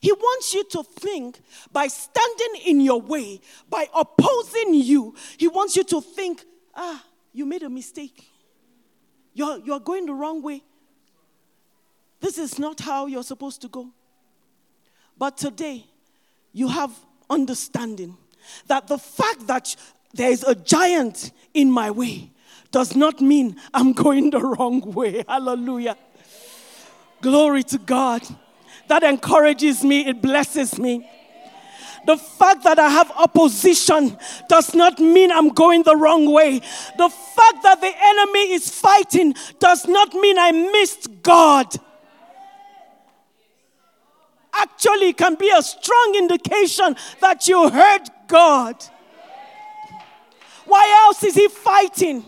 [0.00, 1.40] He wants you to think
[1.72, 6.44] by standing in your way, by opposing you, he wants you to think,
[6.76, 8.24] ah, you made a mistake.
[9.34, 10.62] You're, you're going the wrong way.
[12.20, 13.90] This is not how you're supposed to go.
[15.16, 15.84] But today,
[16.52, 16.92] you have
[17.30, 18.16] understanding
[18.66, 19.74] that the fact that
[20.14, 22.30] there is a giant in my way
[22.70, 25.24] does not mean I'm going the wrong way.
[25.28, 25.96] Hallelujah.
[27.20, 28.22] Glory to God.
[28.88, 31.08] That encourages me, it blesses me.
[32.06, 34.16] The fact that I have opposition
[34.48, 36.58] does not mean I'm going the wrong way.
[36.96, 41.74] The fact that the enemy is fighting does not mean I missed God
[44.78, 48.76] actually can be a strong indication that you heard God.
[50.66, 52.24] Why else is He fighting?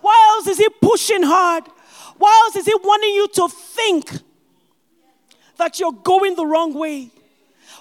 [0.00, 1.64] Why else is He pushing hard?
[2.18, 4.10] Why else is He wanting you to think
[5.56, 7.10] that you're going the wrong way?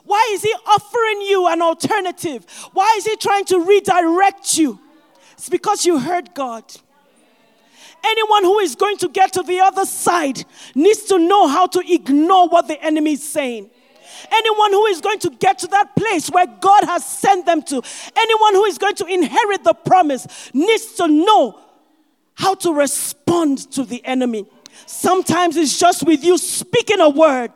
[0.06, 2.46] Why is He offering you an alternative?
[2.72, 4.80] Why is He trying to redirect you?
[5.34, 6.64] It's because you heard God.
[8.06, 11.82] Anyone who is going to get to the other side needs to know how to
[11.86, 13.70] ignore what the enemy is saying.
[14.32, 17.82] Anyone who is going to get to that place where God has sent them to,
[18.16, 21.60] anyone who is going to inherit the promise, needs to know
[22.36, 24.46] how to respond to the enemy.
[24.86, 27.52] Sometimes it's just with you speaking a word,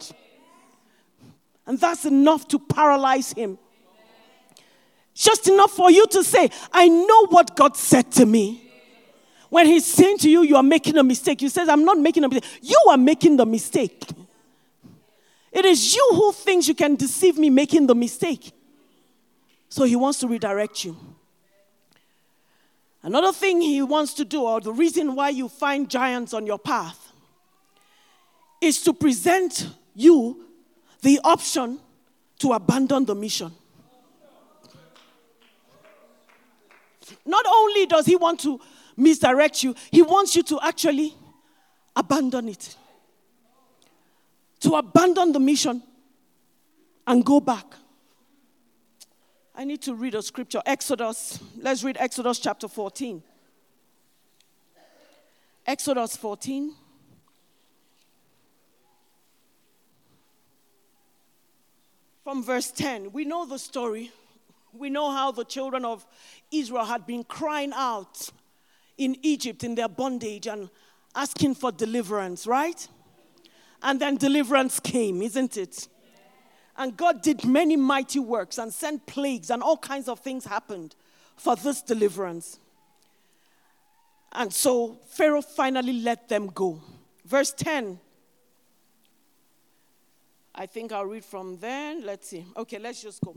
[1.66, 3.58] and that's enough to paralyze him.
[5.14, 8.72] Just enough for you to say, I know what God said to me.
[9.50, 12.24] When he's saying to you, you are making a mistake, you says, I'm not making
[12.24, 12.60] a mistake.
[12.64, 14.04] You are making the mistake.
[15.54, 18.52] It is you who thinks you can deceive me making the mistake.
[19.70, 20.98] So he wants to redirect you.
[23.04, 26.58] Another thing he wants to do, or the reason why you find giants on your
[26.58, 27.12] path,
[28.62, 30.46] is to present you
[31.02, 31.80] the option
[32.40, 33.52] to abandon the mission.
[37.26, 38.60] Not only does he want to
[38.96, 41.14] misdirect you, he wants you to actually
[41.96, 42.76] abandon it.
[44.64, 45.84] To abandon the mission
[47.06, 47.66] and go back.
[49.56, 50.62] I need to read a scripture.
[50.66, 51.40] Exodus.
[51.58, 53.22] Let's read Exodus chapter 14.
[55.68, 56.74] Exodus 14.
[62.24, 63.12] From verse 10.
[63.12, 64.12] We know the story.
[64.72, 66.06] We know how the children of
[66.52, 68.30] Israel had been crying out
[68.98, 70.70] in Egypt in their bondage and
[71.16, 72.88] asking for deliverance, right?
[73.84, 75.90] And then deliverance came, isn't it?
[76.78, 80.96] And God did many mighty works and sent plagues, and all kinds of things happened
[81.36, 82.60] for this deliverance.
[84.32, 86.82] And so Pharaoh finally let them go.
[87.26, 88.00] Verse 10.
[90.56, 92.00] I think I'll read from there.
[92.00, 92.46] Let's see.
[92.58, 93.36] Okay, let's just go.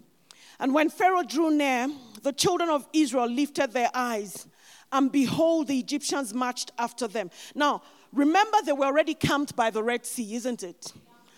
[0.58, 1.88] And when Pharaoh drew near,
[2.22, 4.46] the children of Israel lifted their eyes,
[4.92, 7.30] and behold, the Egyptians marched after them.
[7.54, 7.82] Now,
[8.16, 10.92] remember, they were already camped by the Red Sea, isn't it?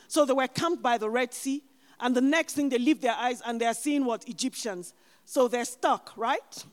[0.06, 1.62] So they were camped by the Red Sea,
[2.00, 4.26] and the next thing they lift their eyes and they're seeing what?
[4.28, 4.94] Egyptians.
[5.24, 6.64] So they're stuck, right?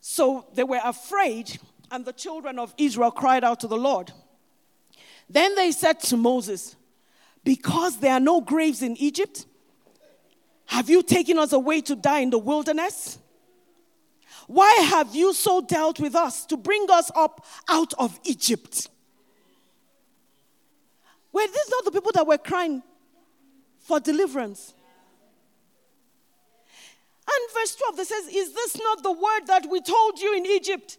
[0.00, 1.58] So they were afraid,
[1.90, 4.12] and the children of Israel cried out to the Lord.
[5.30, 6.76] Then they said to Moses,
[7.44, 9.46] Because there are no graves in Egypt,
[10.66, 13.18] have you taken us away to die in the wilderness?
[14.52, 18.86] Why have you so dealt with us to bring us up out of Egypt?
[21.32, 22.82] Were these not the people that were crying
[23.80, 24.74] for deliverance?
[27.26, 30.44] And verse 12, they says, Is this not the word that we told you in
[30.44, 30.98] Egypt?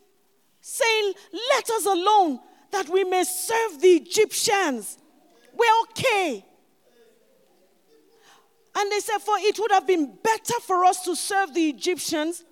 [0.61, 1.13] Saying,
[1.51, 2.39] Let us alone
[2.71, 4.97] that we may serve the Egyptians.
[5.55, 6.43] We're okay.
[8.75, 12.43] And they said, For it would have been better for us to serve the Egyptians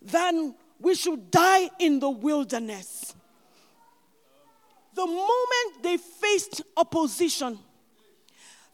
[0.00, 3.14] than we should die in the wilderness.
[4.94, 7.58] The moment they faced opposition,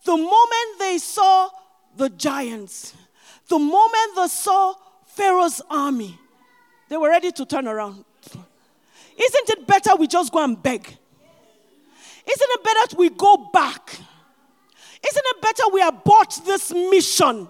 [0.05, 1.49] the moment they saw
[1.97, 2.95] the giants,
[3.49, 4.75] the moment they saw
[5.07, 6.19] Pharaoh's army,
[6.89, 8.05] they were ready to turn around.
[9.17, 10.87] Isn't it better we just go and beg?
[12.27, 13.91] Isn't it better we go back?
[15.07, 17.49] Isn't it better we abort this mission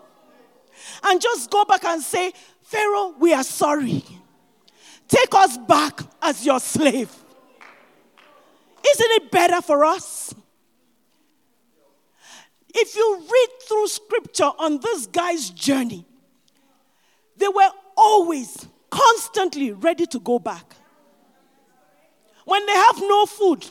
[1.05, 2.33] and just go back and say,
[2.75, 4.03] Pharaoh, we are sorry.
[5.07, 7.09] Take us back as your slave.
[8.91, 10.35] Isn't it better for us?
[12.75, 16.05] If you read through scripture on this guy's journey,
[17.37, 20.75] they were always, constantly ready to go back.
[22.45, 23.67] When they have no food,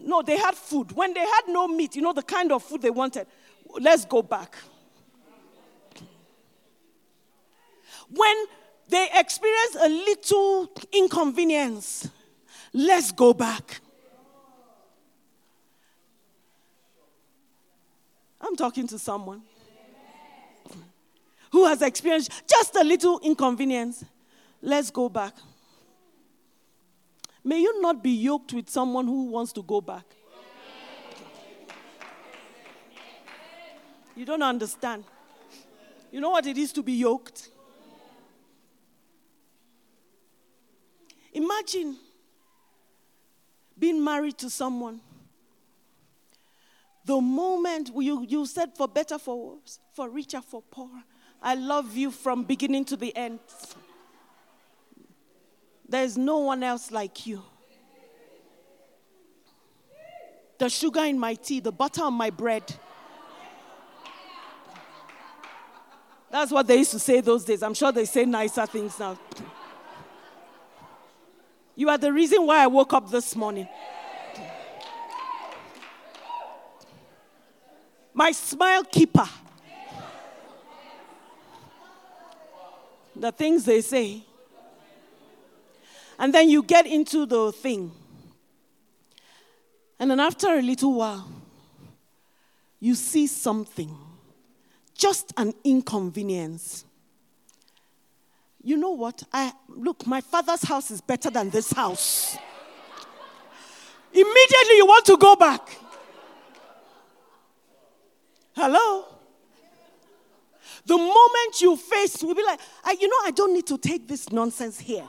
[0.00, 0.90] no, they had food.
[0.92, 3.28] When they had no meat, you know, the kind of food they wanted,
[3.78, 4.56] let's go back.
[8.10, 8.46] When
[8.88, 12.08] they experience a little inconvenience,
[12.72, 13.80] let's go back.
[18.40, 19.42] I'm talking to someone
[21.52, 24.04] who has experienced just a little inconvenience.
[24.62, 25.34] Let's go back.
[27.44, 30.04] May you not be yoked with someone who wants to go back.
[34.16, 35.04] You don't understand.
[36.10, 37.50] You know what it is to be yoked?
[41.32, 41.96] Imagine
[43.78, 45.00] being married to someone.
[47.04, 51.02] The moment you, you said for better, for worse, for richer, for poorer.
[51.42, 53.40] I love you from beginning to the end.
[55.88, 57.42] There's no one else like you.
[60.58, 62.62] The sugar in my tea, the butter on my bread.
[66.30, 67.62] That's what they used to say those days.
[67.62, 69.18] I'm sure they say nicer things now.
[71.80, 73.66] You are the reason why I woke up this morning.
[78.12, 79.26] My smile keeper.
[83.16, 84.22] The things they say.
[86.18, 87.92] And then you get into the thing.
[89.98, 91.32] And then after a little while,
[92.78, 93.96] you see something,
[94.94, 96.84] just an inconvenience.
[98.62, 99.22] You know what?
[99.32, 102.36] I look, my father's house is better than this house.
[104.12, 105.78] Immediately you want to go back.
[108.54, 109.06] Hello?
[110.84, 112.60] The moment you face, we'll be like,
[113.00, 115.06] you know, I don't need to take this nonsense here.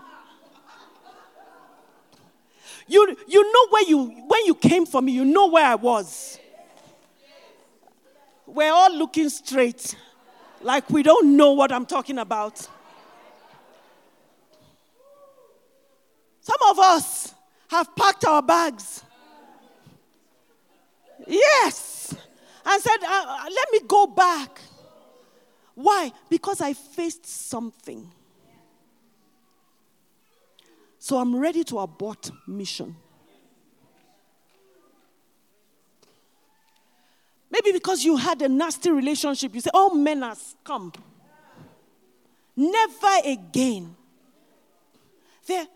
[2.87, 6.39] You, you know where you when you came for me, you know where I was.
[8.45, 9.95] We're all looking straight,
[10.61, 12.67] like we don't know what I'm talking about.
[16.41, 17.33] Some of us
[17.69, 19.03] have packed our bags.
[21.27, 22.15] Yes.
[22.65, 24.59] And said, uh, uh let me go back.
[25.75, 26.11] Why?
[26.29, 28.11] Because I faced something.
[30.99, 32.95] So I'm ready to abort mission.
[37.49, 40.93] Maybe because you had a nasty relationship, you say, All men has come.
[42.55, 43.95] Never again.
[45.47, 45.67] There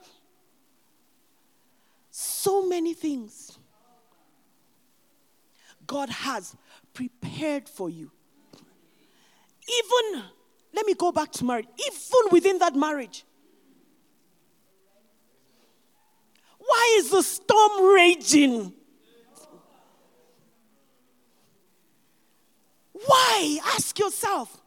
[2.45, 3.57] so many things
[5.87, 6.55] God has
[6.93, 8.11] prepared for you.
[9.79, 10.23] Even,
[10.73, 13.25] let me go back to marriage, even within that marriage,
[16.67, 18.73] Why is the storm raging?
[22.91, 23.59] Why?
[23.75, 24.61] Ask yourself.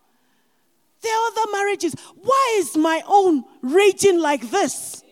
[1.00, 1.94] There are other marriages.
[2.14, 5.02] Why is my own raging like this?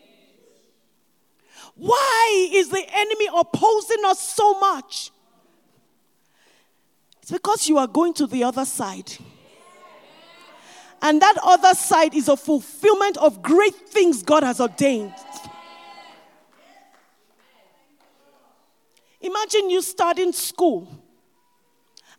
[1.76, 5.10] Why is the enemy opposing us so much?
[7.22, 9.12] It's because you are going to the other side.
[11.02, 15.12] And that other side is a fulfillment of great things God has ordained.
[19.20, 20.88] Imagine you starting school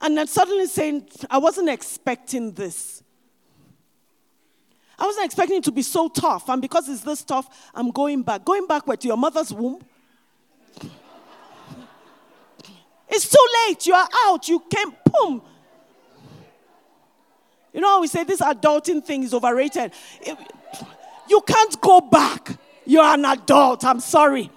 [0.02, 3.02] and then suddenly saying, I wasn't expecting this.
[5.00, 6.50] I wasn't expecting it to be so tough.
[6.50, 8.44] And because it's this tough, I'm going back.
[8.44, 8.98] Going back where?
[8.98, 9.80] To your mother's womb?
[13.10, 13.86] it's too late.
[13.86, 14.48] You are out.
[14.48, 15.42] You came, boom.
[17.74, 19.92] You know how we say this adulting thing is overrated?
[21.30, 22.58] You can't go back.
[22.86, 23.84] You're an adult.
[23.86, 24.50] I'm sorry.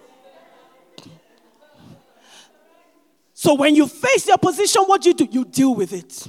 [3.35, 5.29] So when you face your position, what do you do?
[5.31, 6.29] You deal with it.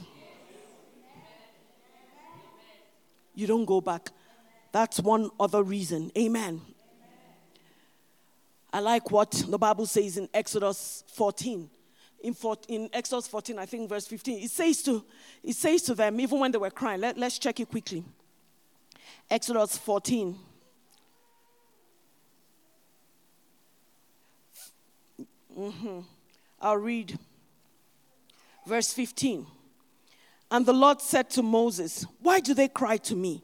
[3.41, 4.11] You don't go back.
[4.71, 6.11] That's one other reason.
[6.15, 6.61] Amen.
[8.71, 11.67] I like what the Bible says in Exodus 14.
[12.23, 15.03] In, 14, in Exodus 14, I think verse 15, it says to,
[15.43, 18.03] it says to them, even when they were crying, let, let's check it quickly.
[19.27, 20.37] Exodus 14.
[25.57, 25.99] Mm-hmm.
[26.61, 27.17] I'll read
[28.67, 29.47] verse 15.
[30.51, 33.41] And the Lord said to Moses, Why do they cry to me?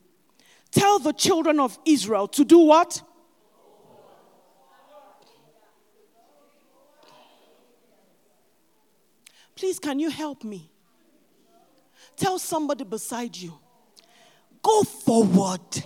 [0.72, 3.01] Tell the children of Israel to do what?
[9.55, 10.70] Please, can you help me?
[12.18, 13.58] Tell somebody beside you,
[14.62, 15.84] go forward.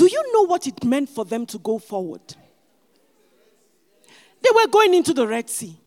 [0.00, 2.22] Do you know what it meant for them to go forward?
[4.40, 5.78] They were going into the Red Sea.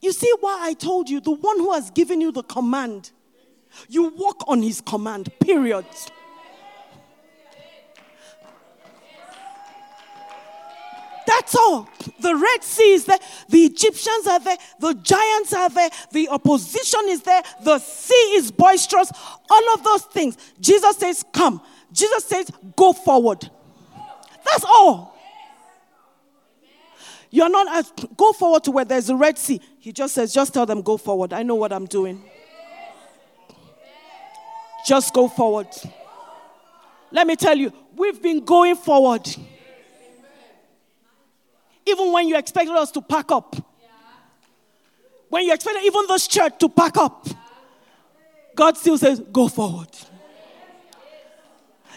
[0.00, 3.10] You see why I told you the one who has given you the command,
[3.88, 5.86] you walk on his command, period.
[11.26, 11.88] That's all.
[12.20, 13.18] The Red Sea is there.
[13.48, 14.58] The Egyptians are there.
[14.78, 15.90] The giants are there.
[16.12, 17.42] The opposition is there.
[17.64, 19.10] The sea is boisterous.
[19.50, 20.36] All of those things.
[20.60, 21.60] Jesus says, Come.
[21.94, 23.48] Jesus says, go forward.
[24.44, 25.16] That's all.
[27.30, 29.60] You're not, as, go forward to where there's a Red Sea.
[29.78, 31.32] He just says, just tell them, go forward.
[31.32, 32.22] I know what I'm doing.
[34.86, 35.68] Just go forward.
[37.10, 39.28] Let me tell you, we've been going forward.
[41.86, 43.56] Even when you expected us to pack up.
[45.28, 47.26] When you expected even this church to pack up.
[48.54, 49.88] God still says, go forward.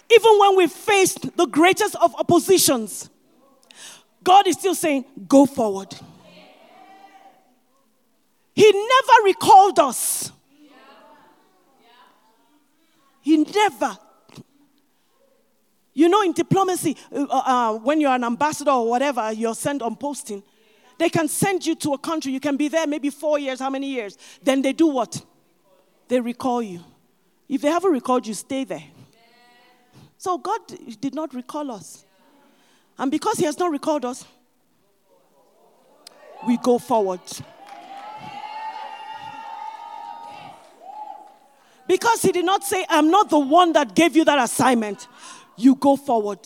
[0.09, 3.09] Even when we faced the greatest of oppositions,
[4.23, 5.93] God is still saying, Go forward.
[8.53, 10.31] He never recalled us.
[13.21, 13.97] He never.
[15.93, 19.95] You know, in diplomacy, uh, uh, when you're an ambassador or whatever, you're sent on
[19.95, 20.43] posting,
[20.97, 22.31] they can send you to a country.
[22.31, 24.17] You can be there maybe four years, how many years?
[24.41, 25.23] Then they do what?
[26.07, 26.83] They recall you.
[27.49, 28.83] If they haven't recalled you, stay there.
[30.17, 30.61] So God
[30.99, 32.05] did not recall us.
[32.97, 34.25] And because He has not recalled us,
[36.47, 37.19] we go forward.
[41.87, 45.07] Because He did not say, I'm not the one that gave you that assignment,
[45.55, 46.39] you go forward.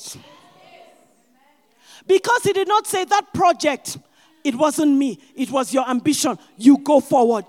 [2.06, 3.98] Because He did not say that project,
[4.44, 7.46] it wasn't me, it was your ambition, you go forward.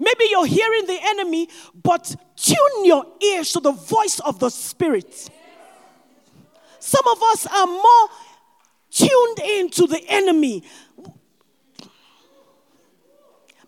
[0.00, 5.28] Maybe you're hearing the enemy, but tune your ears to the voice of the Spirit.
[6.78, 8.08] Some of us are more
[8.90, 10.64] tuned in to the enemy.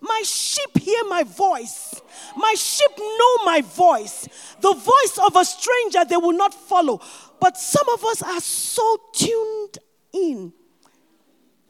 [0.00, 2.00] My sheep hear my voice.
[2.34, 4.26] My sheep know my voice.
[4.58, 7.02] The voice of a stranger they will not follow.
[7.40, 9.78] But some of us are so tuned
[10.14, 10.54] in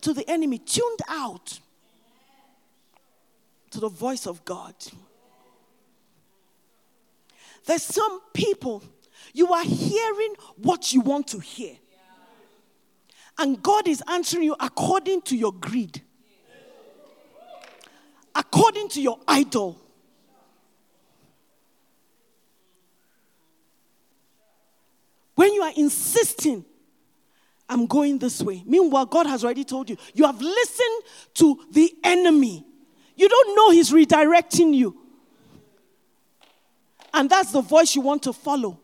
[0.02, 1.58] to the enemy, tuned out
[3.72, 4.74] to the voice of God.
[7.64, 8.82] There's some people,
[9.32, 11.76] you are hearing what you want to hear.
[13.38, 16.02] And God is answering you according to your greed,
[18.34, 19.80] according to your idol.
[25.34, 26.64] When you are insisting,
[27.68, 28.62] I'm going this way.
[28.66, 29.96] Meanwhile, God has already told you.
[30.12, 31.02] You have listened
[31.34, 32.66] to the enemy.
[33.16, 34.96] You don't know he's redirecting you.
[37.14, 38.78] And that's the voice you want to follow.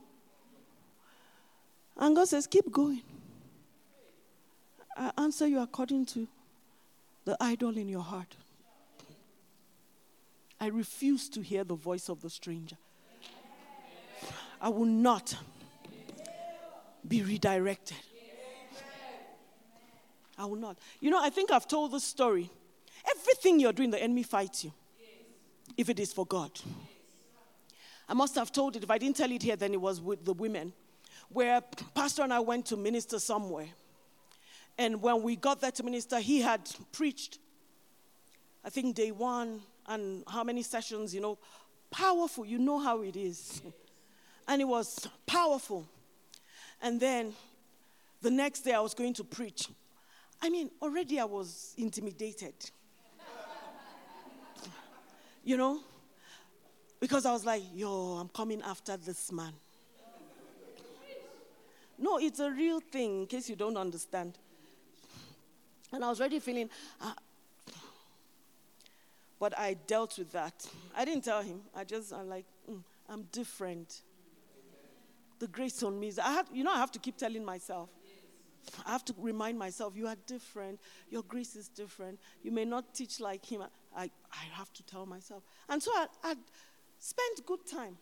[1.96, 3.02] And God says, Keep going.
[4.96, 6.26] I answer you according to
[7.24, 8.36] the idol in your heart.
[10.60, 12.76] I refuse to hear the voice of the stranger.
[14.60, 15.36] I will not
[17.06, 17.96] be redirected.
[20.36, 20.78] I will not.
[21.00, 22.50] You know, I think I've told this story.
[23.16, 24.72] Everything you're doing, the enemy fights you.
[25.76, 26.50] If it is for God.
[28.08, 28.82] I must have told it.
[28.82, 30.72] If I didn't tell it here, then it was with the women.
[31.28, 31.60] Where
[31.94, 33.68] Pastor and I went to minister somewhere.
[34.78, 37.38] And when we got there to minister, he had preached,
[38.64, 41.38] I think, day one and how many sessions, you know,
[41.90, 42.46] powerful.
[42.46, 43.60] You know how it is.
[44.46, 45.84] And it was powerful.
[46.80, 47.34] And then
[48.22, 49.68] the next day I was going to preach.
[50.40, 52.54] I mean, already I was intimidated.
[55.48, 55.80] You know?
[57.00, 59.52] Because I was like, yo, I'm coming after this man.
[61.98, 64.36] No, it's a real thing, in case you don't understand.
[65.90, 66.68] And I was already feeling,
[67.00, 67.14] uh,
[69.40, 70.68] but I dealt with that.
[70.94, 71.62] I didn't tell him.
[71.74, 74.02] I just, I'm like, mm, I'm different.
[75.38, 77.88] The grace on me is, I have, you know, I have to keep telling myself.
[78.84, 80.78] I have to remind myself, you are different.
[81.08, 82.18] Your grace is different.
[82.42, 83.62] You may not teach like him.
[83.96, 85.42] I, I have to tell myself.
[85.68, 86.34] And so I, I
[86.98, 87.96] spent good time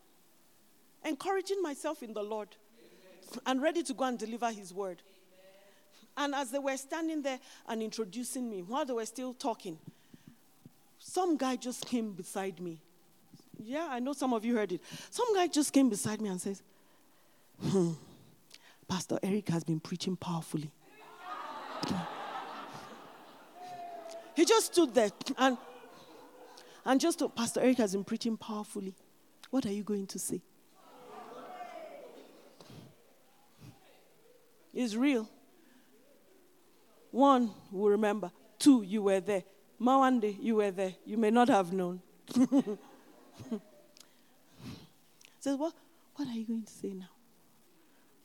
[1.05, 2.49] encouraging myself in the Lord
[3.45, 5.03] and ready to go and deliver his word.
[6.16, 9.78] And as they were standing there and introducing me, while they were still talking,
[10.99, 12.80] some guy just came beside me.
[13.62, 14.80] Yeah, I know some of you heard it.
[15.11, 16.62] Some guy just came beside me and says,
[17.61, 17.93] hmm,
[18.89, 20.70] Pastor Eric has been preaching powerfully.
[24.34, 25.57] he just stood there and,
[26.87, 28.95] and just told, Pastor Eric has been preaching powerfully.
[29.51, 30.41] What are you going to say?
[34.72, 35.28] It's real.
[37.11, 38.30] One will remember.
[38.59, 39.43] Two, you were there.
[39.80, 40.95] Mawande, you were there.
[41.05, 42.01] You may not have known.
[45.41, 45.72] Says, what,
[46.14, 47.09] what are you going to say now?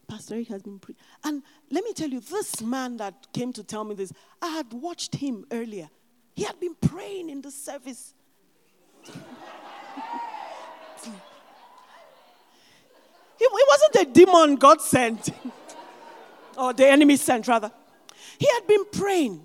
[0.07, 3.63] Pastor Eric has been pre- and let me tell you, this man that came to
[3.63, 5.89] tell me this, I had watched him earlier.
[6.35, 8.13] He had been praying in the service.
[13.39, 15.29] It, wasn't a demon God sent,
[16.57, 17.71] or the enemy sent, rather.
[18.37, 19.41] He had been praying.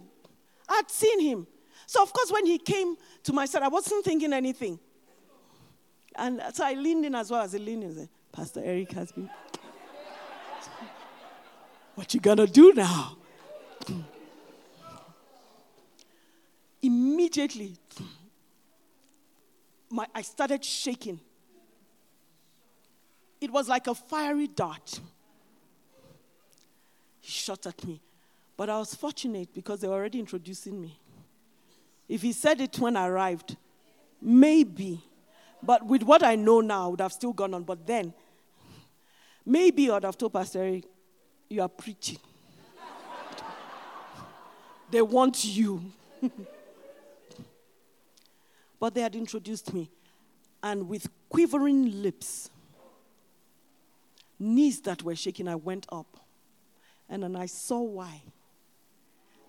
[0.69, 1.47] I'd seen him.
[1.87, 4.79] So, of course, when he came to my side, I wasn't thinking anything.
[6.17, 7.95] And so I leaned in as well as he leaned in.
[7.95, 9.31] Said, Pastor Eric has been
[11.97, 13.17] what you gonna do now?
[16.83, 17.77] Immediately,
[19.91, 21.21] my, I started shaking.
[23.41, 25.01] It was like a fiery dart.
[27.21, 28.01] He shot at me.
[28.57, 30.99] But I was fortunate because they were already introducing me.
[32.09, 33.57] If he said it when I arrived,
[34.21, 35.01] maybe.
[35.63, 37.65] But with what I know now, I would have still gone on.
[37.65, 38.15] But then,
[39.45, 40.85] maybe I would have told Pastor Eric,
[41.49, 42.19] you are preaching.
[44.91, 45.83] they want you.
[48.79, 49.91] but they had introduced me,
[50.63, 52.51] and with quivering lips,
[54.39, 56.19] knees that were shaking, I went up.
[57.09, 58.21] And then I saw why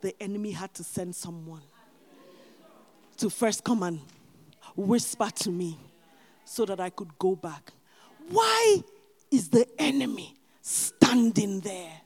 [0.02, 1.64] the enemy had to send someone
[3.18, 4.00] to first come and
[4.76, 5.80] whisper to me
[6.46, 7.74] so that I could go back.
[8.30, 8.84] Why
[9.32, 12.02] is the enemy standing there.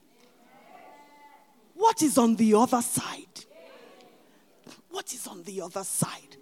[1.74, 3.46] What is on the other side?
[4.90, 6.38] What is on the other side?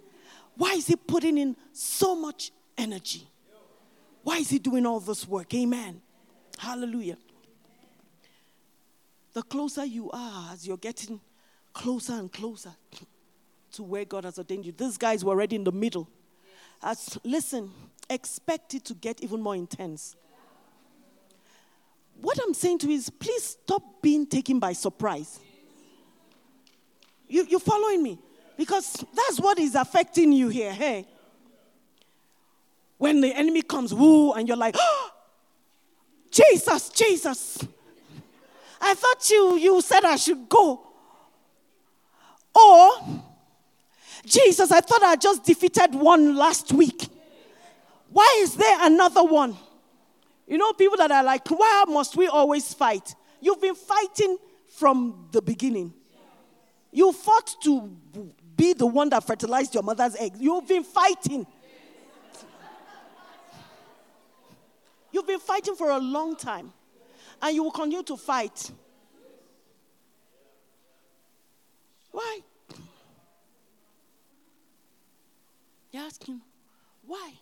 [0.59, 3.25] Why is he putting in so much energy?
[4.23, 5.53] Why is he doing all this work?
[5.53, 6.01] Amen.
[6.57, 7.15] Hallelujah.
[9.31, 11.21] The closer you are, as you're getting
[11.71, 12.73] closer and closer
[13.71, 16.09] to where God has ordained you, these guys were already in the middle.
[16.83, 17.71] As, listen,
[18.09, 20.17] expect it to get even more intense.
[22.19, 25.39] What I'm saying to you is please stop being taken by surprise.
[27.29, 28.19] You, you following me?
[28.59, 30.73] Because that's what is affecting you here.
[30.73, 31.07] Hey.
[32.97, 35.11] When the enemy comes, woo, and you're like, oh,
[36.29, 37.65] Jesus, Jesus.
[38.81, 40.85] I thought you, you said I should go.
[42.53, 42.91] Or,
[44.25, 47.07] Jesus, I thought I just defeated one last week.
[48.09, 49.55] Why is there another one?
[50.45, 53.15] You know, people that are like, why must we always fight?
[53.39, 54.37] You've been fighting
[54.67, 55.93] from the beginning.
[56.91, 57.95] You fought to
[58.59, 60.33] be the one that fertilized your mother's egg.
[60.37, 61.47] You've been fighting.
[65.11, 66.73] You've been fighting for a long time,
[67.41, 68.71] and you will continue to fight.
[72.11, 72.39] Why?
[75.91, 76.41] You're asking,
[77.07, 77.33] why?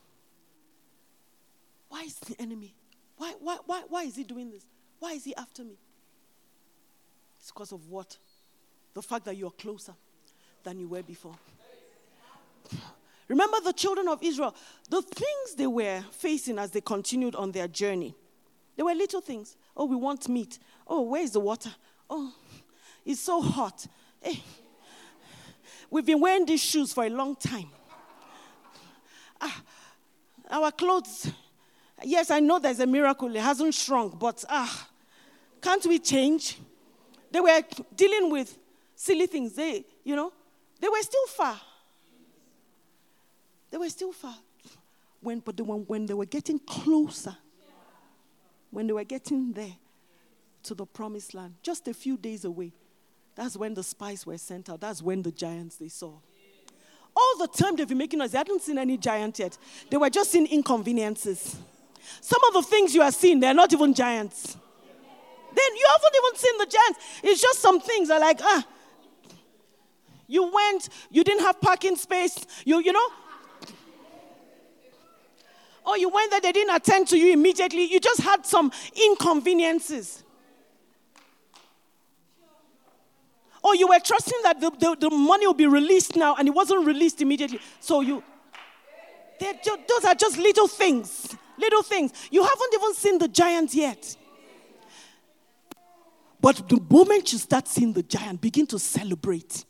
[1.89, 2.75] Why is the enemy?
[3.17, 4.65] Why, why, why, why is he doing this?
[4.99, 5.77] Why is he after me?
[7.39, 8.17] It's because of what?
[8.93, 9.95] The fact that you're closer
[10.67, 11.35] than you were before.
[13.29, 14.53] Remember the children of Israel,
[14.89, 18.13] the things they were facing as they continued on their journey.
[18.75, 19.55] They were little things.
[19.77, 20.59] Oh, we want meat.
[20.85, 21.69] Oh, where's the water?
[22.09, 22.33] Oh,
[23.05, 23.87] it's so hot.
[24.21, 24.43] Hey,
[25.89, 27.69] we've been wearing these shoes for a long time.
[29.39, 29.63] Ah,
[30.51, 31.31] our clothes,
[32.03, 33.33] yes, I know there's a miracle.
[33.33, 34.89] It hasn't shrunk, but ah,
[35.61, 36.57] can't we change?
[37.31, 37.61] They were
[37.95, 38.57] dealing with
[38.95, 39.53] silly things.
[39.53, 40.33] They, you know,
[40.79, 41.59] they were still far.
[43.69, 44.35] They were still far.
[45.21, 47.35] When, but when, when they were getting closer,
[48.71, 49.75] when they were getting there
[50.63, 52.71] to the promised land, just a few days away,
[53.35, 54.81] that's when the spies were sent out.
[54.81, 56.13] That's when the giants they saw.
[57.15, 59.57] All the time they've been making us, they hadn't seen any giant yet.
[59.89, 61.55] They were just seeing inconveniences.
[62.21, 64.55] Some of the things you are seeing, they're not even giants.
[65.55, 66.99] Then you haven't even seen the giants.
[67.23, 68.65] It's just some things are like, ah,
[70.27, 73.09] you went, you didn't have parking space, you, you know,
[75.87, 77.85] or you went there, they didn't attend to you immediately.
[77.85, 80.23] You just had some inconveniences.
[83.63, 86.51] Or you were trusting that the, the, the money will be released now and it
[86.51, 87.59] wasn't released immediately.
[87.79, 88.21] So you,
[89.39, 91.35] just, those are just little things.
[91.57, 92.11] Little things.
[92.31, 94.15] You haven't even seen the giant yet.
[96.39, 99.65] But the moment you start seeing the giant, begin to celebrate.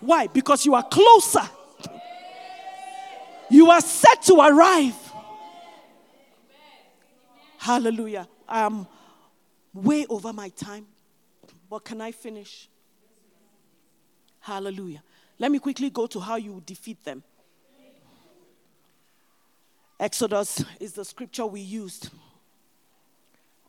[0.00, 0.26] Why?
[0.26, 1.48] Because you are closer.
[3.50, 4.96] You are set to arrive.
[7.58, 8.28] Hallelujah.
[8.48, 8.86] I'm
[9.72, 10.86] way over my time,
[11.68, 12.68] but can I finish?
[14.40, 15.02] Hallelujah.
[15.38, 17.22] Let me quickly go to how you defeat them.
[19.98, 22.10] Exodus is the scripture we used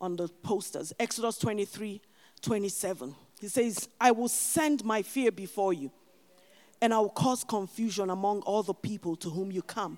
[0.02, 0.92] on the posters.
[1.00, 2.02] Exodus 23
[2.42, 3.16] 27.
[3.40, 5.92] He says, I will send my fear before you,
[6.82, 9.98] and I will cause confusion among all the people to whom you come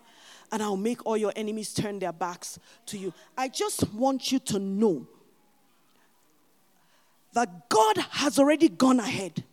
[0.52, 3.14] and I'll make all your enemies turn their backs to you.
[3.38, 5.08] I just want you to know
[7.34, 9.44] that God has already gone ahead.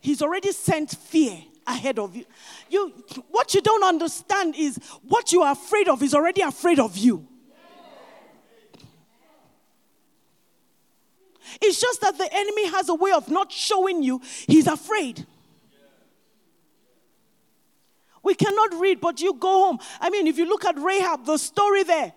[0.00, 2.24] He's already sent fear ahead of you.
[2.68, 2.92] You
[3.30, 7.26] what you don't understand is what you are afraid of is already afraid of you.
[11.62, 15.26] It's just that the enemy has a way of not showing you he's afraid.
[18.26, 19.78] We cannot read, but you go home.
[20.00, 22.12] I mean, if you look at Rahab, the story there,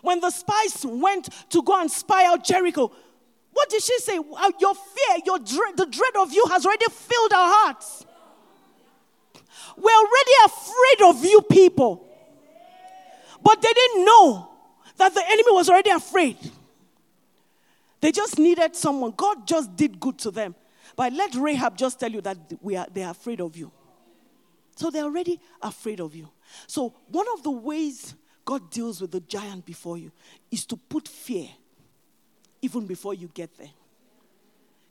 [0.00, 2.90] when the spies went to go and spy out Jericho,
[3.52, 4.16] what did she say?
[4.16, 8.06] Uh, your fear, your dread, the dread of you has already filled our hearts.
[9.76, 12.08] We're already afraid of you people.
[13.42, 14.48] But they didn't know
[14.96, 16.38] that the enemy was already afraid.
[18.00, 19.12] They just needed someone.
[19.14, 20.54] God just did good to them.
[20.96, 23.70] But let Rahab just tell you that we are, they are afraid of you.
[24.74, 26.28] So they're already afraid of you.
[26.66, 28.14] So, one of the ways
[28.44, 30.10] God deals with the giant before you
[30.50, 31.48] is to put fear
[32.60, 33.70] even before you get there.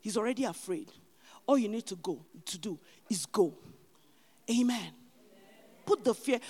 [0.00, 0.88] He's already afraid.
[1.46, 2.78] All you need to go to do
[3.10, 3.54] is go.
[4.50, 4.92] Amen.
[5.84, 6.40] Put the fear.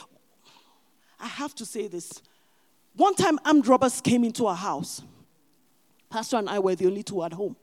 [1.18, 2.22] I have to say this.
[2.97, 5.03] One time, armed robbers came into our house.
[6.11, 7.57] Pastor and I were the only two at home.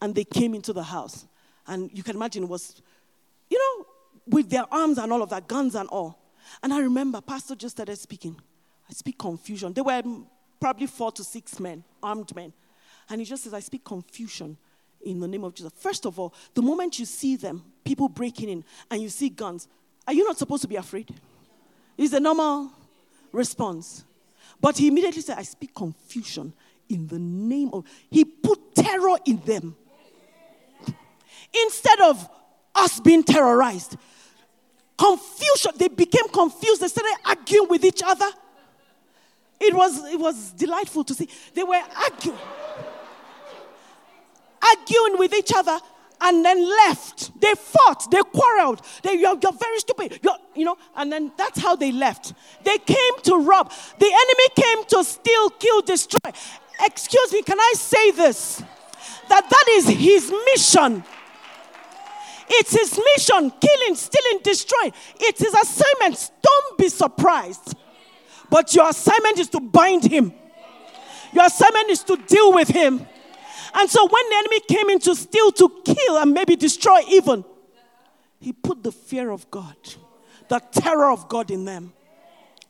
[0.00, 1.26] And they came into the house.
[1.66, 2.80] And you can imagine it was,
[3.50, 3.86] you know,
[4.26, 6.18] with their arms and all of that, guns and all.
[6.62, 8.36] And I remember Pastor just started speaking.
[8.88, 9.72] I speak confusion.
[9.72, 10.02] There were
[10.60, 12.52] probably four to six men, armed men.
[13.08, 14.56] And he just says, I speak confusion
[15.04, 15.72] in the name of Jesus.
[15.76, 19.66] First of all, the moment you see them, people breaking in, and you see guns,
[20.06, 21.12] are you not supposed to be afraid?
[21.96, 22.70] It's a normal
[23.32, 24.04] response.
[24.60, 26.52] But he immediately said, I speak confusion
[26.88, 27.84] in the name of.
[28.10, 29.76] He put terror in them.
[31.64, 32.28] Instead of
[32.74, 33.96] us being terrorized,
[34.96, 36.80] confusion, they became confused.
[36.80, 38.28] They started arguing with each other.
[39.60, 41.28] It was, it was delightful to see.
[41.54, 42.38] They were arguing,
[44.62, 45.78] arguing with each other
[46.22, 47.38] and then left.
[47.40, 48.82] They fought, they quarreled.
[49.02, 50.20] They, you're, you're very stupid.
[50.22, 52.32] You're, you know, and then that's how they left.
[52.64, 53.72] They came to rob.
[53.98, 56.30] The enemy came to steal, kill, destroy.
[56.84, 58.62] Excuse me, can I say this?
[59.28, 61.04] That that is his mission.
[62.54, 64.92] It's his mission killing, stealing, destroying.
[65.20, 66.30] It's his assignment.
[66.42, 67.74] Don't be surprised.
[68.50, 70.32] But your assignment is to bind him,
[71.32, 73.06] your assignment is to deal with him.
[73.74, 77.42] And so when the enemy came in to steal, to kill, and maybe destroy even,
[78.38, 79.76] he put the fear of God,
[80.48, 81.94] the terror of God in them,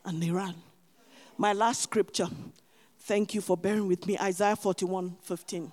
[0.04, 0.54] and they ran.
[1.36, 2.28] My last scripture,
[3.00, 5.72] thank you for bearing with me, Isaiah 41 15.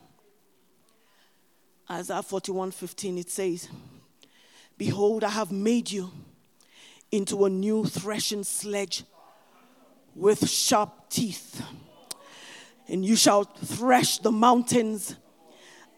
[1.92, 3.70] Isaiah 41 15, it says,
[4.80, 6.10] Behold, I have made you
[7.12, 9.04] into a new threshing sledge
[10.16, 11.62] with sharp teeth
[12.88, 15.18] and you shall thresh the mountains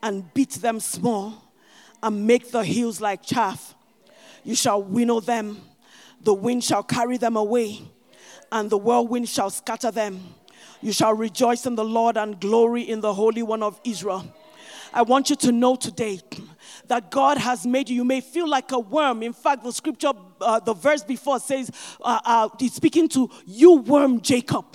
[0.02, 1.54] and beat them small
[2.02, 3.76] and make the hills like chaff.
[4.44, 5.62] You shall winnow them,
[6.20, 7.82] the wind shall carry them away,
[8.52, 10.22] and the whirlwind shall scatter them.
[10.82, 14.34] You shall rejoice in the Lord and glory in the Holy One of Israel.
[14.94, 16.20] I want you to know today
[16.88, 17.96] that God has made you.
[17.96, 19.24] You may feel like a worm.
[19.24, 21.72] In fact, the scripture, uh, the verse before says,
[22.02, 24.66] uh, uh, he's speaking to you, worm Jacob.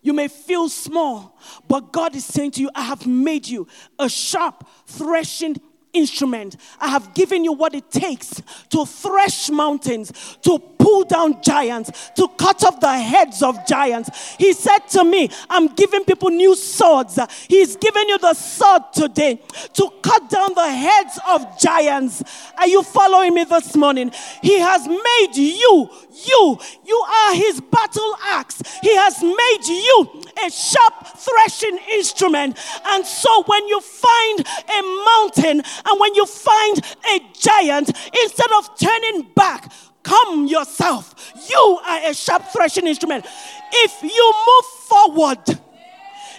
[0.00, 3.68] You may feel small, but God is saying to you, I have made you
[3.98, 5.60] a sharp, threshing
[5.92, 6.56] instrument.
[6.80, 12.28] I have given you what it takes to thresh mountains, to pull down giants, to
[12.36, 14.36] cut off the heads of giants.
[14.36, 17.18] He said to me, I'm giving people new swords.
[17.48, 19.40] He's giving you the sword today
[19.74, 22.22] to cut down the heads of giants.
[22.58, 24.12] Are you following me this morning?
[24.42, 25.88] He has made you,
[26.26, 28.62] you, you are his battle axe.
[28.80, 32.58] He has made you a sharp threshing instrument.
[32.86, 36.78] And so when you find a mountain and when you find
[37.14, 37.90] a giant,
[38.22, 39.72] instead of turning back,
[40.02, 41.14] come yourself.
[41.48, 43.26] You are a sharp threshing instrument.
[43.72, 45.60] If you move forward,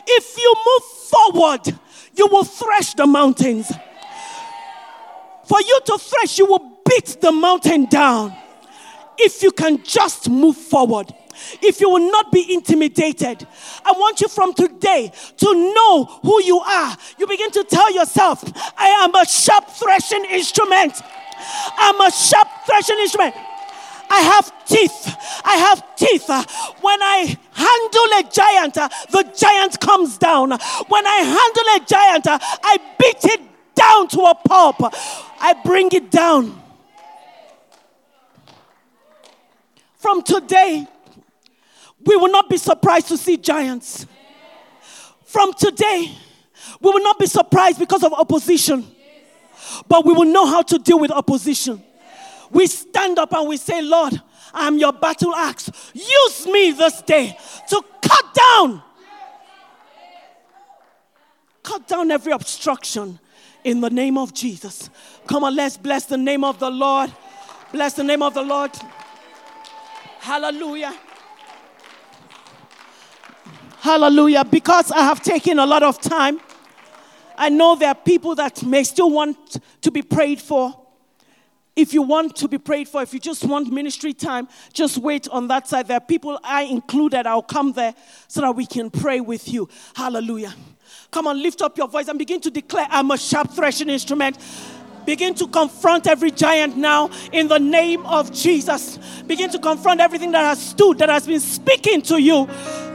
[0.08, 1.80] if you move forward,
[2.16, 3.72] you will thresh the mountains.
[5.46, 8.36] For you to thresh, you will beat the mountain down.
[9.18, 11.14] If you can just move forward
[11.62, 13.48] if you will not be intimidated.
[13.86, 16.96] I want you from today to know who you are.
[17.18, 18.44] You begin to tell yourself,
[18.78, 21.02] I am a sharp threshing instrument.
[21.78, 23.36] I'm a sharp threshing instrument.
[24.10, 25.16] I have teeth.
[25.44, 26.28] I have teeth.
[26.82, 30.52] When I handle a giant, the giant comes down.
[30.52, 33.42] When I handle a giant, I beat it
[33.76, 34.76] down to a pulp.
[34.82, 36.62] I bring it down.
[39.98, 40.86] From today,
[42.06, 44.06] we will not be surprised to see giants.
[45.26, 46.12] From today,
[46.80, 48.86] we will not be surprised because of opposition,
[49.88, 51.82] but we will know how to deal with opposition.
[52.52, 54.22] We stand up and we say, Lord,
[54.54, 55.72] I am your battle axe.
[55.94, 57.38] Use me this day
[57.70, 58.84] to cut down,
[61.64, 63.20] cut down every obstruction
[63.64, 64.90] in the name of Jesus.
[65.26, 67.12] Come on, let's bless the name of the Lord.
[67.72, 68.72] Bless the name of the Lord.
[70.20, 70.94] Hallelujah.
[73.84, 74.46] Hallelujah.
[74.46, 76.40] Because I have taken a lot of time,
[77.38, 80.74] I know there are people that may still want to be prayed for.
[81.76, 85.28] If you want to be prayed for, if you just want ministry time, just wait
[85.28, 85.90] on that side.
[85.90, 87.28] There are people I included.
[87.28, 87.94] I'll come there
[88.30, 89.68] so that we can pray with you.
[89.94, 90.56] Hallelujah.
[91.12, 94.38] Come on, lift up your voice and begin to declare, I'm a sharp threshing instrument.
[95.06, 98.98] Begin to confront every giant now in the name of Jesus.
[99.28, 102.48] Begin to confront everything that has stood, that has been speaking to you.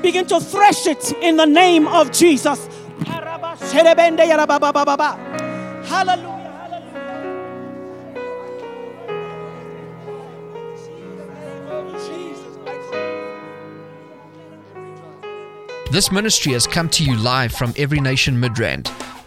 [0.02, 2.68] Begin to thresh it in the name of Jesus.
[5.84, 6.38] Hallelujah.
[15.90, 18.92] This ministry has come to you live from Every Nation Midrand.